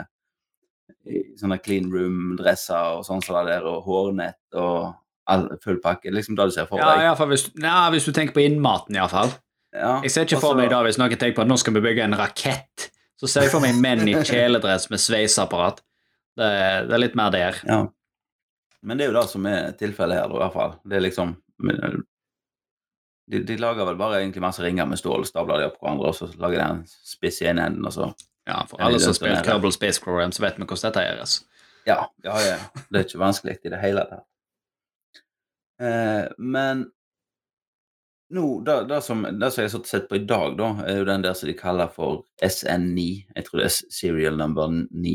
i 1.10 1.20
sånne 1.38 1.58
clean 1.62 1.90
room-dresser 1.92 2.96
og 2.98 3.04
sånn 3.06 3.22
som 3.24 3.36
det 3.40 3.52
der, 3.54 3.66
og 3.68 3.84
hårnett 3.86 4.58
og 4.58 4.94
all, 5.30 5.46
full 5.62 5.78
pakke. 5.82 6.10
Liksom 6.12 6.36
det 6.38 6.48
du 6.50 6.54
ser 6.56 6.66
for 6.70 6.80
deg. 6.82 7.04
Ja, 7.06 7.14
fall 7.18 7.30
hvis, 7.30 7.46
ja, 7.54 7.76
hvis 7.94 8.08
du 8.08 8.12
tenker 8.16 8.34
på 8.36 8.42
innmaten, 8.44 8.96
iallfall. 8.98 9.30
Ja, 9.72 10.00
Jeg 10.02 10.10
ser 10.10 10.26
ikke 10.26 10.40
også, 10.40 10.48
for 10.48 10.58
meg 10.58 10.72
da 10.72 10.80
hvis 10.82 10.98
noen 10.98 11.14
tenker 11.14 11.36
på 11.38 11.44
at 11.46 11.50
nå 11.52 11.56
skal 11.60 11.76
vi 11.76 11.84
bygge 11.84 12.02
en 12.08 12.16
rakett. 12.18 12.88
Så 13.20 13.28
ser 13.28 13.46
jeg 13.46 13.52
for 13.52 13.64
meg 13.64 13.76
menn 13.76 14.08
i 14.08 14.16
kjeledress 14.24 14.88
med 14.92 15.02
sveiseapparat. 15.02 15.82
Det, 16.40 16.50
det 16.88 16.94
er 16.96 17.02
litt 17.02 17.18
mer 17.18 17.32
der. 17.34 17.58
Ja. 17.68 17.82
Men 18.80 18.96
det 18.96 19.04
er 19.04 19.10
jo 19.12 19.18
det 19.18 19.26
som 19.28 19.48
er 19.50 19.74
tilfellet 19.76 20.22
her, 20.22 20.32
i 20.32 20.40
hvert 20.40 20.56
fall. 20.56 20.78
Det 20.88 20.96
er 20.96 21.04
liksom 21.04 21.34
men, 21.60 22.04
de, 23.30 23.42
de 23.44 23.56
lager 23.60 23.86
vel 23.86 23.98
bare 24.00 24.22
egentlig 24.22 24.42
masse 24.42 24.62
ringer 24.64 24.88
med 24.88 24.98
stål, 24.98 25.26
stabler 25.28 25.60
de 25.60 25.68
opp 25.68 25.76
på 25.78 25.86
hverandre, 25.86 26.10
og 26.10 26.16
så 26.16 26.30
lager 26.40 26.58
de 26.58 26.64
en 26.64 26.80
spiss 26.88 27.42
i 27.44 27.50
ene 27.52 27.68
enden, 27.68 27.86
og 27.86 27.94
så 27.94 28.10
Ja, 28.48 28.64
For 28.66 28.80
alle 28.82 28.98
som 28.98 29.12
har 29.12 29.18
spilt. 29.18 29.44
Kerbal 29.46 29.72
Space 29.72 30.00
Program, 30.02 30.32
så 30.32 30.42
vet 30.42 30.56
vi 30.58 30.64
hvordan 30.64 30.88
dette 30.88 31.02
gjøres. 31.04 31.34
Ja, 31.86 31.98
ja, 32.24 32.38
ja. 32.42 32.56
Det 32.88 32.98
er 32.98 33.04
ikke 33.04 33.20
vanskelig 33.20 33.58
i 33.62 33.70
det 33.70 33.80
hele 33.82 34.02
tatt. 34.08 34.24
Eh, 35.80 36.24
men 36.38 36.86
nå, 38.30 38.44
det, 38.66 38.76
det, 38.90 39.00
som, 39.02 39.22
det 39.22 39.50
som 39.52 39.64
jeg 39.64 39.72
har 39.72 39.84
sett 39.88 40.08
på 40.10 40.18
i 40.20 40.24
dag, 40.28 40.54
da, 40.58 40.70
er 40.86 41.00
jo 41.00 41.08
den 41.08 41.24
der 41.24 41.36
som 41.38 41.50
de 41.50 41.56
kaller 41.58 41.90
for 41.94 42.24
SN9. 42.46 43.06
Jeg 43.36 43.46
tror 43.46 43.60
det 43.60 43.66
er 43.68 43.94
serial 43.96 44.38
number 44.38 44.70
9. 44.70 45.14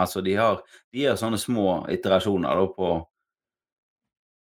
Altså, 0.00 0.22
de 0.26 0.36
har 0.38 0.62
de 0.92 1.04
har 1.06 1.18
sånne 1.20 1.38
små 1.38 1.84
iterasjoner 1.92 2.62
da 2.62 2.70
på 2.76 2.94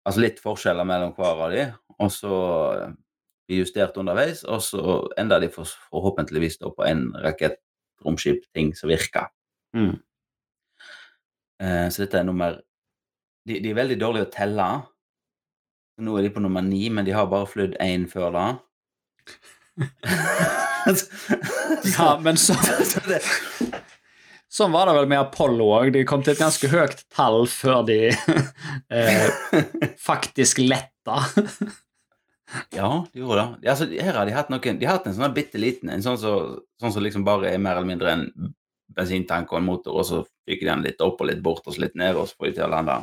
Altså 0.07 0.21
litt 0.23 0.37
forskjeller 0.39 0.87
mellom 0.87 1.09
hver 1.17 1.39
av 1.43 1.49
de, 1.51 1.63
og 1.99 2.11
så 2.15 2.35
blir 3.43 3.65
justert 3.65 3.97
underveis, 3.99 4.45
og 4.47 4.61
så 4.63 5.01
ender 5.19 5.41
de 5.43 5.49
for, 5.51 5.67
forhåpentligvis 5.91 6.55
da 6.61 6.71
på 6.71 6.85
en 6.87 7.09
rakettromskip-ting 7.25 8.69
som 8.79 8.87
virker. 8.87 9.27
Mm. 9.75 9.97
Eh, 11.59 11.89
så 11.91 12.05
dette 12.05 12.21
er 12.21 12.23
nummer 12.23 12.55
de, 13.47 13.59
de 13.59 13.71
er 13.73 13.77
veldig 13.81 13.97
dårlige 13.99 14.27
å 14.27 14.31
telle. 14.31 14.67
Nå 15.97 16.17
er 16.17 16.27
de 16.27 16.33
på 16.33 16.41
nummer 16.43 16.61
ni, 16.61 16.87
men 16.93 17.05
de 17.07 17.15
har 17.15 17.29
bare 17.31 17.49
flydd 17.49 17.77
én 17.81 18.05
før 18.11 18.33
da. 18.35 18.47
Ja, 21.97 22.13
men 22.23 22.37
så 22.39 22.55
Så 22.87 23.01
Sånn 24.47 24.71
var 24.71 24.87
det 24.87 24.93
vel 24.95 25.09
med 25.11 25.19
Apollo 25.19 25.65
òg. 25.75 25.89
De 25.93 26.05
kom 26.07 26.21
til 26.23 26.33
et 26.33 26.39
ganske 26.41 26.69
høyt 26.71 27.01
tall 27.13 27.43
før 27.51 27.83
de 27.85 27.97
eh, 28.09 29.25
faktisk 30.01 30.61
letta. 30.63 31.17
ja, 32.73 32.87
de 33.11 33.21
gjorde 33.21 33.43
det. 33.43 33.67
Altså, 33.73 33.89
her 33.91 34.15
har 34.15 34.25
de 34.29 34.33
hatt 34.37 34.49
noen 34.53 34.79
De 34.79 34.87
har 34.87 34.97
hatt 34.97 35.09
en 35.11 35.17
sånn 35.17 35.35
bitte 35.35 35.59
liten 35.61 35.91
en 35.93 36.05
sånn 36.05 36.17
som 36.21 36.55
sånn 36.79 36.95
som 36.95 37.03
liksom 37.03 37.25
bare 37.27 37.51
er 37.51 37.61
mer 37.61 37.75
eller 37.77 37.91
mindre 37.91 38.13
en 38.15 38.25
bensintank 38.97 39.51
og 39.51 39.59
en 39.59 39.67
motor, 39.67 39.99
og 39.99 40.07
så 40.07 40.23
fyker 40.47 40.63
de 40.63 40.71
den 40.71 40.85
litt 40.87 41.03
opp 41.05 41.19
og 41.21 41.29
litt 41.29 41.43
bort 41.43 41.67
og 41.67 41.75
så 41.75 41.83
litt 41.83 41.99
ned, 41.99 42.15
og 42.17 42.29
så 42.29 42.39
får 42.39 42.47
de 42.47 42.55
til 42.57 42.65
å 42.65 42.71
lande. 42.71 42.95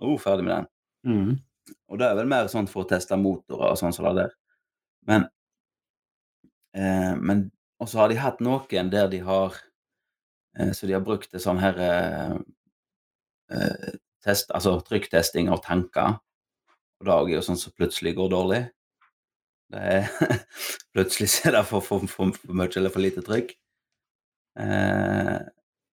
Oh, 0.00 0.14
ferdig 0.22 0.46
med 0.46 0.54
den. 0.54 0.70
Mm. 1.10 1.34
Og 1.94 2.00
det 2.00 2.08
er 2.08 2.16
vel 2.18 2.26
mer 2.26 2.48
sånn 2.50 2.66
for 2.66 2.82
å 2.82 2.90
teste 2.90 3.14
motorer 3.14 3.70
og 3.70 3.78
sånn 3.78 3.94
som 3.94 4.08
det 4.08 4.24
der. 4.24 4.32
Men, 5.06 5.28
eh, 6.74 7.14
men 7.14 7.50
Og 7.82 7.88
så 7.90 7.98
har 7.98 8.08
de 8.08 8.16
hatt 8.16 8.40
noen 8.40 8.90
der 8.90 9.08
de 9.12 9.18
har 9.20 9.54
eh, 10.56 10.72
Så 10.72 10.86
de 10.86 10.94
har 10.94 11.02
brukt 11.04 11.30
det 11.32 11.42
sånn 11.42 11.58
her 11.60 11.78
eh, 11.78 12.36
eh, 13.52 13.90
test, 14.24 14.50
Altså 14.50 14.80
trykktesting 14.80 15.50
av 15.52 15.62
tanker. 15.62 16.18
Og 16.98 17.06
det 17.06 17.14
er 17.14 17.34
jo 17.36 17.46
sånn 17.46 17.60
som 17.60 17.74
plutselig 17.76 18.14
går 18.18 18.30
dårlig. 18.32 18.62
Det 19.70 19.82
er 19.98 20.08
Plutselig 20.94 21.30
er 21.46 21.58
det 21.58 21.66
for, 21.70 21.84
for, 21.84 22.06
for, 22.10 22.34
for 22.34 22.58
mye 22.58 22.74
eller 22.74 22.90
for 22.90 23.04
lite 23.04 23.22
trykk. 23.26 23.54
Eh, 24.58 25.42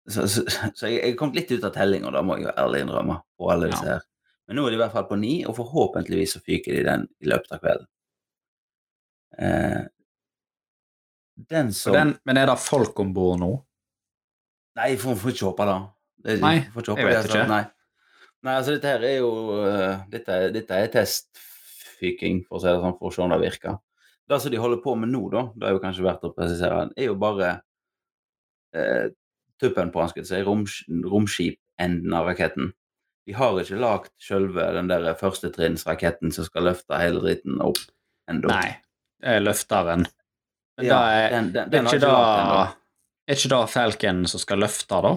så, 0.09 0.25
så, 0.27 0.45
så 0.73 0.89
jeg, 0.89 1.01
jeg 1.01 1.17
kom 1.19 1.33
litt 1.35 1.51
ut 1.53 1.65
av 1.67 1.73
tellinga, 1.75 2.09
det 2.13 2.23
må 2.25 2.39
jeg 2.39 2.47
jo 2.47 2.55
ærlig 2.57 2.85
innrømme, 2.85 3.19
på 3.37 3.51
alle 3.53 3.69
disse 3.69 3.85
her. 3.85 4.07
Men 4.51 4.57
nå 4.59 4.65
er 4.67 4.73
de 4.73 4.75
i 4.75 4.79
hvert 4.81 4.91
fall 4.91 5.05
på 5.07 5.15
ni, 5.15 5.35
og 5.47 5.53
forhåpentligvis 5.55 6.33
så 6.35 6.39
fyker 6.43 6.73
de 6.75 6.79
den 6.83 7.03
i 7.23 7.27
løpet 7.31 7.53
av 7.55 7.59
kvelden. 7.61 7.85
Eh, 9.39 9.83
den 11.53 11.69
som 11.71 11.95
den, 11.95 12.11
men 12.27 12.39
er 12.41 12.49
det 12.49 12.57
folk 12.59 12.99
om 12.99 13.13
bord 13.15 13.39
nå? 13.39 13.47
Nei, 14.75 14.89
får, 14.99 15.23
ikke 15.31 15.47
håpe 15.47 15.67
det. 15.69 15.77
Nei, 16.41 16.51
jeg 16.65 16.73
vet 16.75 16.89
altså. 16.89 17.37
ikke. 17.37 17.45
Nei. 17.47 17.61
nei, 18.43 18.57
altså 18.57 18.75
dette 18.75 18.91
her 18.91 19.05
er 19.07 19.15
jo 19.21 19.31
uh, 19.55 20.03
Dette, 20.11 20.41
dette 20.51 20.81
er 20.83 20.91
testfyking, 20.97 22.43
for 22.43 22.59
å 22.59 22.65
si 22.65 22.67
det 22.67 22.83
sånn, 22.83 22.99
for 22.99 23.07
å 23.07 23.15
se 23.15 23.23
om 23.23 23.31
det 23.31 23.39
virker. 23.45 23.79
Det 24.27 24.41
som 24.43 24.51
de 24.51 24.61
holder 24.65 24.83
på 24.83 24.97
med 24.99 25.13
nå, 25.15 25.23
da, 25.31 25.45
det 25.55 25.69
er 25.71 25.77
jo 25.77 25.83
kanskje 25.87 26.09
verdt 26.09 26.27
å 26.27 26.33
presisere, 26.35 26.83
er 26.91 27.07
jo 27.07 27.15
bare 27.23 27.55
uh, 28.75 29.07
tuppen 29.63 29.95
på 29.95 30.11
skulle 30.11 30.27
jeg 30.27 30.33
si, 30.33 30.43
rom, 30.43 30.67
romskipenden 31.15 32.19
av 32.19 32.27
raketten. 32.33 32.75
De 33.27 33.35
har 33.37 33.59
ikke 33.61 33.79
lagd 33.79 34.09
selve 34.21 34.65
den 34.75 34.89
der 34.89 35.11
førstetrinnsraketten 35.19 36.33
som 36.33 36.47
skal 36.47 36.65
løfte 36.71 36.97
hele 36.99 37.21
dritten 37.23 37.61
opp 37.63 37.79
ennå. 38.31 38.49
Nei, 38.49 38.73
er 39.21 39.43
løfteren. 39.43 40.07
Men 40.77 40.87
Ja, 40.87 40.95
da 40.95 41.01
er, 41.13 41.27
den, 41.35 41.51
den, 41.53 41.67
er 41.67 41.73
den 41.75 41.89
har 41.89 41.97
ikke 41.97 42.07
da 42.07 42.61
Er 43.29 43.37
ikke 43.37 43.51
det 43.53 43.61
Falcon 43.69 44.23
som 44.31 44.41
skal 44.41 44.63
løfte, 44.63 45.01
da? 45.05 45.13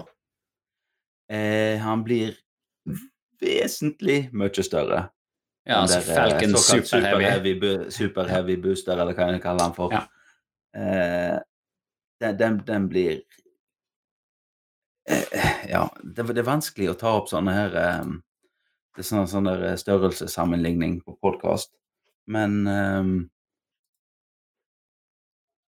Eh, 1.33 1.81
han 1.81 2.03
blir 2.05 2.35
vesentlig 3.41 4.19
mye 4.37 4.65
større. 4.65 5.07
Ja, 5.65 5.81
altså 5.81 5.97
eh, 6.03 6.11
Falcon 6.13 6.53
såkalt 6.53 6.87
Super 6.91 7.07
Heavy. 7.07 7.25
Super-heavy 7.25 7.89
super-heavy 7.97 8.57
booster, 8.61 8.99
eller 9.01 9.17
hva 9.17 9.31
jeg 9.33 9.41
kaller 9.41 9.65
den 9.65 9.75
for. 9.77 9.95
Ja. 9.95 10.03
Eh, 10.77 11.39
den, 12.21 12.37
den, 12.37 12.59
den 12.67 12.87
blir 12.91 13.23
Ja, 15.69 15.83
det, 16.03 16.23
det 16.33 16.41
er 16.41 16.47
vanskelig 16.47 16.89
å 16.91 16.97
ta 16.97 17.11
opp 17.19 17.27
sånne 17.29 17.53
her 17.53 17.75
eh, 17.77 18.07
Det 18.95 19.03
er 19.03 19.07
sånn, 19.09 19.27
sånn 19.29 19.45
der 19.49 19.75
størrelsessammenligning 19.77 20.95
på 21.05 21.13
podkast, 21.21 21.71
men 22.31 22.55
um, 22.65 23.11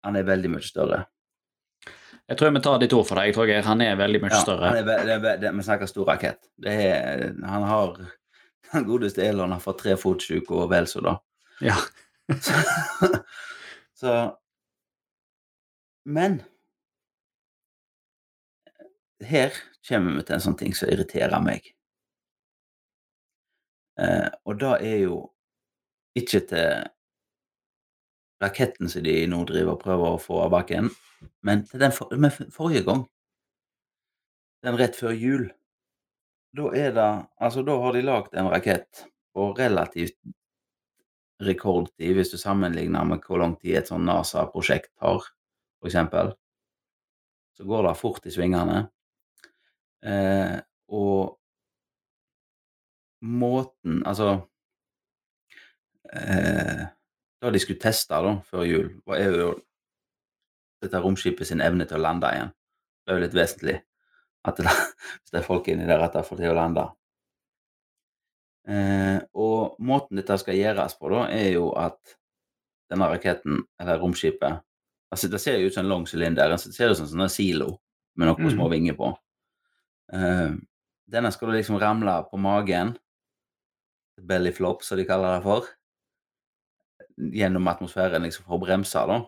han 0.05 0.19
er 0.19 0.27
veldig 0.29 0.51
mye 0.57 0.67
større. 0.67 1.05
Jeg 2.29 2.39
tror 2.39 2.53
vi 2.55 2.63
tar 2.65 2.81
ditt 2.83 2.93
ord 2.97 3.07
for 3.09 3.19
deg. 3.19 3.31
Jeg 3.31 3.37
tror 3.37 3.51
jeg, 3.51 3.65
han 3.67 3.81
er 3.85 3.97
veldig 3.99 4.21
mye 4.25 4.33
Ja, 4.35 4.41
større. 4.43 4.69
Han 4.73 4.81
er, 4.81 4.87
ve- 4.89 4.99
det 5.07 5.15
er, 5.17 5.41
det, 5.43 5.53
vi 5.59 5.65
snakker 5.67 5.91
stor 5.91 6.07
rakett. 6.11 6.41
Det 6.61 6.75
er, 6.91 7.25
han 7.47 7.65
har 7.69 7.97
Den 8.73 8.87
godeste 8.89 9.25
Elon 9.27 9.53
har 9.53 9.61
fått 9.63 9.83
tre 9.83 9.97
fotsjuke 10.01 10.55
og 10.57 10.71
vel 10.73 10.87
så 10.91 11.03
da. 11.05 11.17
Ja. 11.63 11.77
Så, 12.43 12.55
så 13.99 14.13
Men 16.09 16.41
her 19.29 19.55
kommer 19.89 20.19
vi 20.19 20.27
til 20.27 20.37
en 20.37 20.45
sånn 20.45 20.59
ting 20.59 20.75
som 20.77 20.91
irriterer 20.93 21.43
meg. 21.45 21.67
Eh, 24.01 24.29
og 24.49 24.59
det 24.61 24.75
er 24.89 24.99
jo 25.05 25.17
ikke 26.19 26.43
til 26.49 26.85
raketten 28.43 28.91
som 28.91 29.05
de 29.05 29.17
nå 29.31 29.43
driver 29.49 29.77
og 29.77 29.83
prøver 29.83 30.15
å 30.15 30.21
få 30.21 30.43
av 30.45 30.53
bakken, 30.55 30.91
men 31.47 31.65
til 31.69 31.83
den 31.83 31.95
for, 31.95 32.13
forrige 32.55 32.85
gang. 32.89 33.05
Den 34.63 34.79
rett 34.79 34.99
før 34.99 35.15
jul. 35.15 35.49
Da 36.57 36.69
er 36.77 36.93
det 36.95 37.11
Altså, 37.41 37.63
da 37.67 37.79
har 37.81 37.95
de 37.97 38.03
lagd 38.05 38.35
en 38.37 38.51
rakett 38.53 39.07
på 39.33 39.53
relativt 39.59 40.19
rekordtid, 41.43 42.13
hvis 42.15 42.31
du 42.31 42.39
sammenligner 42.39 43.05
med 43.09 43.25
hvor 43.27 43.41
lang 43.43 43.57
tid 43.59 43.81
et 43.81 43.89
sånn 43.91 44.05
NASA-prosjekt 44.07 44.93
tar, 45.01 45.25
for 45.81 45.91
eksempel. 45.91 46.35
Så 47.57 47.67
går 47.67 47.89
det 47.89 47.97
fort 47.99 48.27
i 48.29 48.33
svingene. 48.35 48.85
Eh, 50.03 50.59
og 50.93 51.39
måten 53.23 54.01
Altså 54.03 54.33
eh, 56.11 56.81
Det 57.39 57.53
de 57.55 57.61
skulle 57.63 57.79
teste 57.79 58.19
da, 58.19 58.33
før 58.47 58.65
jul, 58.67 58.89
var 59.07 59.23
jo 59.23 59.53
dette 60.83 60.99
romskipet 60.99 61.47
sin 61.47 61.63
evne 61.63 61.87
til 61.87 62.01
å 62.01 62.03
lande 62.03 62.31
igjen. 62.35 62.51
Det 63.03 63.13
er 63.13 63.19
jo 63.19 63.23
litt 63.23 63.37
vesentlig. 63.39 63.77
At 64.47 64.59
det, 64.59 64.75
hvis 65.21 65.31
det 65.31 65.39
er 65.39 65.47
folk 65.47 65.71
inni 65.71 65.87
der, 65.87 66.03
at 66.03 66.17
det 66.19 66.25
får 66.27 66.41
til 66.41 66.51
å 66.51 66.57
lande. 66.59 66.89
Eh, 68.67 69.19
og 69.39 69.79
måten 69.83 70.19
dette 70.19 70.39
skal 70.43 70.59
gjøres 70.59 70.99
på, 70.99 71.11
da, 71.15 71.29
er 71.35 71.53
jo 71.55 71.71
at 71.79 72.17
denne 72.91 73.09
raketten, 73.11 73.63
eller 73.81 74.03
romskipet 74.03 74.63
altså 75.13 75.29
Det 75.29 75.41
ser 75.43 75.59
jo 75.61 75.69
ut 75.69 75.75
som 75.75 75.85
en 75.85 75.91
lang 75.91 76.07
sylinder. 76.09 76.49
Det 76.49 76.73
ser 76.73 76.91
ut 76.91 76.97
som 76.97 77.05
en 77.05 77.11
sånn 77.13 77.33
silo 77.33 77.67
med 78.17 78.31
noen 78.31 78.47
mm. 78.49 78.55
små 78.55 78.69
vinger 78.73 78.97
på. 78.97 79.11
Eh, 80.13 80.51
denne 81.13 81.33
skal 81.33 81.51
du 81.51 81.57
liksom 81.57 81.79
ramle 81.81 82.15
på 82.31 82.41
magen, 82.41 82.95
bellyflop, 84.23 84.85
som 84.85 85.01
de 85.01 85.07
kaller 85.09 85.39
det 85.39 85.45
for, 85.47 85.69
gjennom 87.33 87.69
atmosfæren 87.69 88.25
liksom 88.25 88.47
for 88.47 88.57
å 88.59 88.63
bremse, 88.63 89.07
da. 89.09 89.23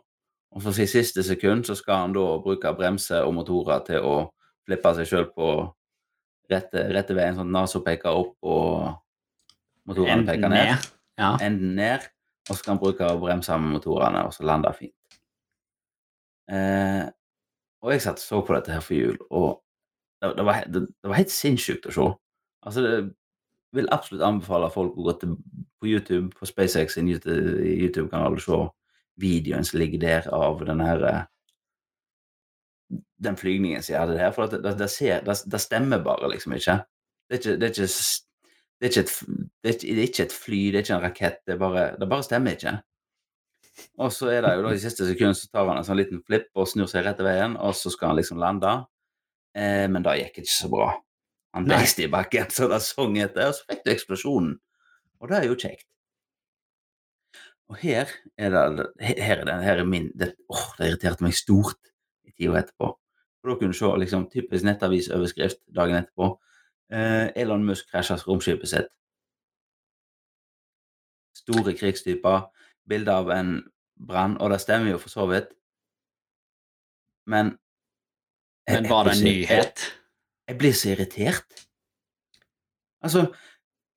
Og 0.55 0.63
så 0.63 0.75
i 0.85 0.87
siste 0.87 1.25
sekund 1.27 1.67
så 1.67 1.75
skal 1.75 2.05
han 2.05 2.15
da 2.15 2.27
bruke 2.43 2.71
bremse 2.79 3.19
og 3.27 3.35
motorer 3.35 3.83
til 3.89 4.05
å 4.07 4.15
flippe 4.65 4.93
seg 4.97 5.09
sjøl 5.11 5.27
på 5.35 5.49
rette, 6.53 6.85
rette 6.95 7.17
veien, 7.17 7.35
sånn 7.35 7.51
at 7.51 7.57
nesa 7.57 7.81
peker 7.85 8.15
opp 8.15 8.37
og 8.47 8.93
motorene 9.89 10.29
peker 10.29 10.53
ned. 10.53 10.71
ned. 10.71 10.87
Ja. 11.19 11.33
Enden 11.43 11.75
ned, 11.79 12.07
og 12.49 12.55
så 12.55 12.61
kan 12.63 12.77
han 12.77 12.83
bruke 12.85 13.11
bremse 13.21 13.59
med 13.59 13.77
motorene, 13.79 14.25
og 14.29 14.37
så 14.37 14.47
lande 14.47 14.71
fint. 14.79 15.19
Eh, 16.53 17.05
og 17.85 17.93
jeg 17.93 18.05
satt 18.05 18.21
og 18.21 18.25
så 18.25 18.41
på 18.45 18.55
dette 18.57 18.73
her 18.77 18.85
for 18.85 18.97
jul, 18.97 19.19
og 19.31 19.64
det, 20.33 20.47
var, 20.47 20.65
det, 20.71 20.87
det 20.89 21.11
var 21.11 21.21
helt 21.21 21.35
sinnssykt 21.35 21.89
å 21.91 21.95
se. 21.95 22.07
Altså, 22.65 22.85
det 22.85 22.95
vil 23.75 23.91
absolutt 23.93 24.25
anbefale 24.25 24.71
folk 24.73 24.97
å 24.97 25.07
gå 25.09 25.17
til, 25.21 25.37
på 25.83 25.91
YouTube, 25.91 26.31
på 26.39 26.49
SpaceX 26.49 26.97
sin 26.97 27.11
YouTube- 27.11 27.61
YouTube-kanal 27.61 28.39
og 28.39 28.45
se 28.45 28.61
videoen 29.21 29.67
som 29.67 29.79
ligger 29.79 30.03
der 30.03 30.29
av 30.35 30.65
den 30.67 30.83
her 30.83 31.05
den 33.25 33.37
flygningen 33.39 33.83
som 33.83 33.95
jeg 33.95 34.03
hadde 34.03 34.17
der, 34.19 34.33
for 34.35 34.51
det, 34.51 34.89
ser, 34.93 35.23
det, 35.25 35.61
stemmer 35.63 36.03
bare 36.05 36.31
liksom 36.33 36.55
ikke. 36.57 36.81
Det 37.31 37.41
er 37.41 37.71
ikke, 37.71 37.87
et, 40.27 40.35
fly, 40.35 40.61
det 40.71 40.81
er 40.81 40.85
ikke 40.85 40.97
en 40.99 41.05
rakett, 41.05 41.39
det, 41.49 41.59
bare, 41.59 41.87
det 42.01 42.09
bare 42.11 42.27
stemmer 42.27 42.59
ikke. 42.59 42.75
Og 43.99 44.13
så 44.15 44.29
er 44.31 44.45
det 44.45 44.53
jo 44.55 44.67
da 44.67 44.75
i 44.75 44.83
siste 44.83 45.07
sekund 45.09 45.39
så 45.39 45.49
tar 45.51 45.67
han 45.67 45.81
en 45.81 45.87
sånn 45.87 45.99
liten 45.99 46.21
flipp 46.27 46.51
og 46.55 46.69
snur 46.71 46.91
seg 46.91 47.07
rett 47.07 47.23
i 47.23 47.27
veien, 47.27 47.57
og 47.59 47.75
så 47.79 47.91
skal 47.91 48.13
han 48.13 48.21
liksom 48.21 48.43
lande. 48.43 48.75
Eh, 49.55 49.87
men 49.91 50.05
det 50.05 50.19
gikk 50.21 50.43
ikke 50.43 50.55
så 50.55 50.71
bra. 50.73 50.93
Han 51.55 51.69
beiste 51.71 52.05
i 52.05 52.11
bakken, 52.11 52.51
så 52.51 52.67
det 52.71 52.81
sang 52.83 53.19
etter, 53.23 53.53
og 53.53 53.59
så 53.59 53.67
fikk 53.71 53.85
du 53.85 53.91
eksplosjonen. 53.93 54.55
Og 55.23 55.31
det 55.31 55.39
er 55.39 55.47
jo 55.49 55.59
kjekt. 55.59 55.87
Og 57.71 57.79
her 57.81 58.11
er 58.37 58.51
det 58.51 58.87
Her 59.01 59.39
er, 59.39 59.45
det, 59.45 59.55
her 59.65 59.79
er 59.81 59.85
min 59.89 60.11
det, 60.19 60.35
åh, 60.51 60.67
det 60.79 60.89
irriterte 60.91 61.25
meg 61.25 61.35
stort 61.35 61.79
i 62.27 62.33
tida 62.33 62.59
etterpå. 62.61 62.91
For 63.41 63.51
da 63.51 63.57
kunne 63.59 63.73
du 63.73 63.79
se 63.79 63.89
liksom, 64.01 64.27
typisk 64.33 64.65
nettavisoverskrift 64.67 65.63
dagen 65.77 65.97
etterpå. 66.03 66.29
Eh, 66.93 67.31
Elon 67.37 67.65
Musk 67.65 67.89
krasjer 67.91 68.21
romskipet 68.27 68.69
sitt. 68.69 68.91
Store 71.37 71.75
krigstyper. 71.77 72.51
Bilde 72.89 73.13
av 73.13 73.31
en 73.33 73.57
brann, 73.97 74.37
og 74.41 74.51
det 74.53 74.61
stemmer 74.61 74.91
jo 74.93 75.01
for 75.01 75.13
så 75.13 75.27
vidt. 75.31 75.55
Men 77.27 77.55
Men 78.71 78.89
var 78.89 79.09
det 79.09 79.17
en 79.19 79.25
nyhet? 79.25 79.87
Jeg 80.49 80.59
blir 80.61 80.77
så 80.77 80.93
irritert. 80.93 81.65
Altså, 83.05 83.27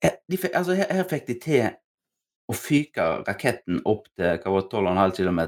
jeg, 0.04 0.18
de, 0.32 0.40
altså 0.54 0.76
her, 0.78 0.90
her 0.92 1.08
fikk 1.08 1.28
de 1.28 1.36
til 1.44 1.68
å 2.48 2.56
fyke 2.56 3.06
raketten 3.28 3.82
opp 3.88 4.08
til 4.16 4.40
hva 4.44 4.54
var 4.54 4.66
det, 4.68 4.72
12,5 4.72 5.16
km, 5.20 5.42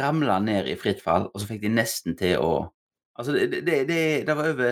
ramle 0.00 0.36
ned 0.44 0.68
i 0.70 0.76
fritt 0.80 1.00
fall, 1.04 1.28
og 1.28 1.40
så 1.40 1.48
fikk 1.48 1.64
de 1.64 1.72
nesten 1.80 2.18
til 2.18 2.38
å 2.42 2.52
Altså, 3.20 3.34
det, 3.36 3.58
det, 3.66 3.74
det, 3.84 3.96
det 4.24 4.32
var 4.32 4.46
over 4.48 4.68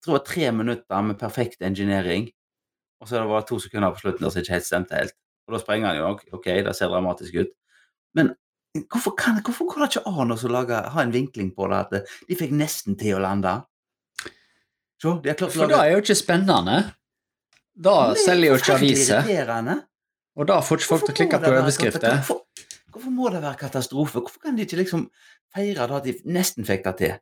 jeg 0.00 0.06
tror 0.06 0.14
det 0.14 0.18
var 0.20 0.28
tre 0.30 0.52
minutter 0.56 1.00
med 1.04 1.16
perfekt 1.20 1.62
engineering, 1.66 2.30
og 3.02 3.08
så 3.10 3.20
var 3.28 3.42
det 3.42 3.50
to 3.50 3.58
sekunder 3.60 3.92
på 3.92 4.00
slutten 4.00 4.24
der 4.24 4.32
som 4.32 4.40
ikke 4.40 4.54
helt 4.54 4.64
stemte 4.64 4.96
helt. 4.96 5.12
Og 5.44 5.52
da 5.52 5.60
sprenger 5.60 5.90
han 5.90 5.98
jo 5.98 6.06
nok. 6.06 6.22
Ok, 6.38 6.46
det 6.64 6.72
ser 6.78 6.88
dramatisk 6.88 7.36
ut. 7.36 7.50
Men 8.16 8.30
hvorfor, 8.78 9.14
kan, 9.18 9.40
hvorfor 9.44 9.66
går 9.66 9.82
det 9.82 9.88
ikke 9.90 10.06
an 10.10 10.34
å 10.34 10.38
lage, 10.52 10.78
ha 10.94 11.02
en 11.02 11.12
vinkling 11.14 11.50
på 11.56 11.68
det 11.70 11.80
at 11.80 12.16
de 12.28 12.38
fikk 12.38 12.54
nesten 12.54 12.98
til 13.00 13.18
å 13.18 13.22
lande? 13.24 13.56
Så, 15.00 15.16
de 15.24 15.32
har 15.32 15.38
klart 15.38 15.50
å 15.50 15.54
For 15.54 15.64
det 15.64 15.76
lage 15.76 15.86
er 15.88 15.94
jo 15.96 16.02
ikke 16.04 16.18
spennende. 16.18 16.76
Da 17.80 17.94
Nei, 17.96 18.10
det 18.12 18.20
er 18.20 18.26
selger 18.26 18.52
jo 18.52 18.60
ikke 18.60 18.76
aviser, 18.76 19.80
og 20.36 20.46
da 20.48 20.60
får 20.64 20.80
ikke 20.80 20.90
folk 20.90 21.06
til 21.06 21.14
å 21.14 21.18
klikke 21.22 21.40
på 21.40 21.54
overskrifter. 21.54 22.20
Hvorfor, 22.20 22.68
hvorfor 22.92 23.14
må 23.14 23.32
det 23.32 23.40
være 23.42 23.60
katastrofe? 23.60 24.20
Hvorfor 24.20 24.44
kan 24.44 24.58
de 24.58 24.66
ikke 24.66 24.82
liksom 24.82 25.08
feire 25.54 25.88
det 25.88 25.98
at 25.98 26.06
de 26.06 26.14
nesten 26.36 26.68
fikk 26.68 26.86
det 26.90 26.94
til? 27.00 27.18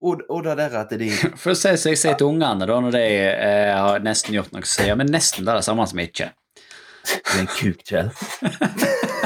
Og, 0.00 0.22
og 0.32 0.44
det 0.46 0.56
der 0.56 0.76
at 0.80 0.92
de 0.96 1.10
For 1.40 1.52
å 1.52 1.58
si 1.58 1.74
som 1.76 1.92
jeg 1.92 2.00
sier 2.00 2.16
til 2.18 2.30
ungene 2.32 2.66
da, 2.66 2.76
når 2.82 2.96
de 2.96 3.04
eh, 3.04 3.72
har 3.76 4.04
nesten 4.04 4.34
gjort 4.36 4.52
noe, 4.54 4.64
så 4.64 4.80
sier 4.80 4.92
jeg 4.94 5.00
men 5.00 5.12
nesten 5.12 5.44
det 5.46 5.54
er 5.54 5.60
det 5.60 5.68
samme 5.68 5.86
som 5.88 6.00
ikke. 6.02 6.32
Du 7.06 7.34
er 7.36 7.42
en 7.44 7.52
kuk, 7.54 7.84
Kjell. 7.86 8.10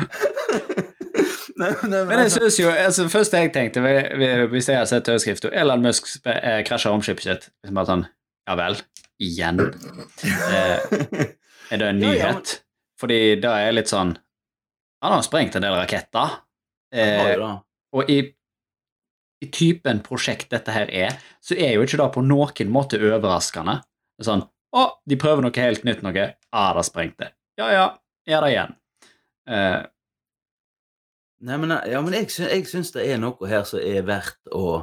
nei, 0.00 0.06
nei, 0.66 1.49
men 1.60 1.90
Men 1.92 2.10
jeg 2.18 2.24
altså, 2.26 2.40
synes 2.40 2.58
jo, 2.60 2.70
altså 2.72 3.06
første 3.12 3.40
jeg 3.42 3.52
tenkte 3.54 3.82
vi- 3.84 4.18
vi- 4.20 4.46
hvis 4.54 4.68
jeg 4.70 4.78
har 4.80 4.88
sett 4.90 5.08
overskriften 5.12 5.52
Elon 5.52 5.82
Musk 5.84 6.08
eh, 6.26 6.62
krasjer 6.66 6.92
romskipet 6.94 7.22
sitt 7.26 7.48
liksom 7.62 7.74
bare 7.80 7.90
sånn, 7.92 8.04
Ja 8.48 8.56
vel? 8.58 8.76
Igjen? 9.20 9.60
Eh, 10.24 10.78
er 11.70 11.76
det 11.82 11.88
en 11.88 12.00
Ja, 12.04 12.12
ja, 12.12 12.32
nyhet? 12.32 12.54
Fordi 13.00 13.18
da 13.40 13.54
er 13.58 13.66
jeg 13.70 13.74
litt 13.80 13.92
sånn 13.92 14.14
Han 15.02 15.12
har 15.16 15.22
sprengt 15.24 15.54
en 15.56 15.62
del 15.64 15.76
raketter. 15.76 16.38
Eh, 16.92 17.36
og 17.96 18.10
i, 18.10 18.18
i 19.40 19.46
typen 19.54 20.00
prosjekt 20.04 20.50
dette 20.52 20.72
her 20.74 20.90
er, 20.92 21.14
så 21.40 21.54
er 21.56 21.74
jo 21.76 21.84
ikke 21.86 21.96
det 22.00 22.08
på 22.16 22.22
noen 22.26 22.68
måte 22.74 22.98
overraskende. 23.00 23.78
Det 24.18 24.26
er 24.26 24.28
sånn 24.32 24.42
Å, 24.76 24.82
de 25.08 25.16
prøver 25.18 25.42
noe 25.42 25.56
helt 25.56 25.82
nytt, 25.88 26.02
noe. 26.06 26.26
Ah, 26.52 26.72
det 26.76 26.84
sprengte. 26.86 27.30
Ja 27.58 27.70
ja, 27.72 27.86
gjør 28.28 28.44
det 28.44 28.50
igjen. 28.52 28.76
Eh, 29.50 29.80
Nei, 31.40 31.56
men, 31.56 31.72
ja, 31.88 32.00
men 32.04 32.14
jeg, 32.18 32.28
jeg 32.44 32.66
syns 32.68 32.92
det 32.92 33.06
er 33.08 33.20
noe 33.20 33.48
her 33.48 33.62
som 33.68 33.80
er 33.80 34.04
verdt 34.04 34.50
å 34.52 34.82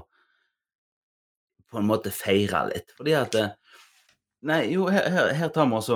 på 1.68 1.82
en 1.82 1.88
måte 1.90 2.14
feire 2.16 2.64
litt. 2.72 2.94
Fordi 2.98 3.14
at 3.18 3.36
eh, 3.38 3.56
Nei, 4.48 4.62
jo, 4.70 4.86
her, 4.94 5.08
her, 5.12 5.32
her 5.34 5.50
tar 5.52 5.66
vi 5.68 5.76
og 5.80 5.84
så 5.84 5.96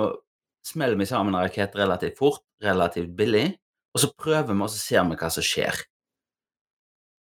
smeller 0.66 0.98
vi 0.98 1.06
sammen 1.06 1.34
en 1.34 1.44
rakett 1.44 1.76
relativt 1.78 2.18
fort, 2.18 2.42
relativt 2.62 3.12
billig, 3.16 3.46
og 3.94 4.02
så 4.02 4.10
prøver 4.18 4.50
vi, 4.50 4.58
og 4.64 4.70
så 4.72 4.80
ser 4.80 5.06
vi 5.08 5.18
hva 5.20 5.30
som 5.30 5.46
skjer. 5.46 5.78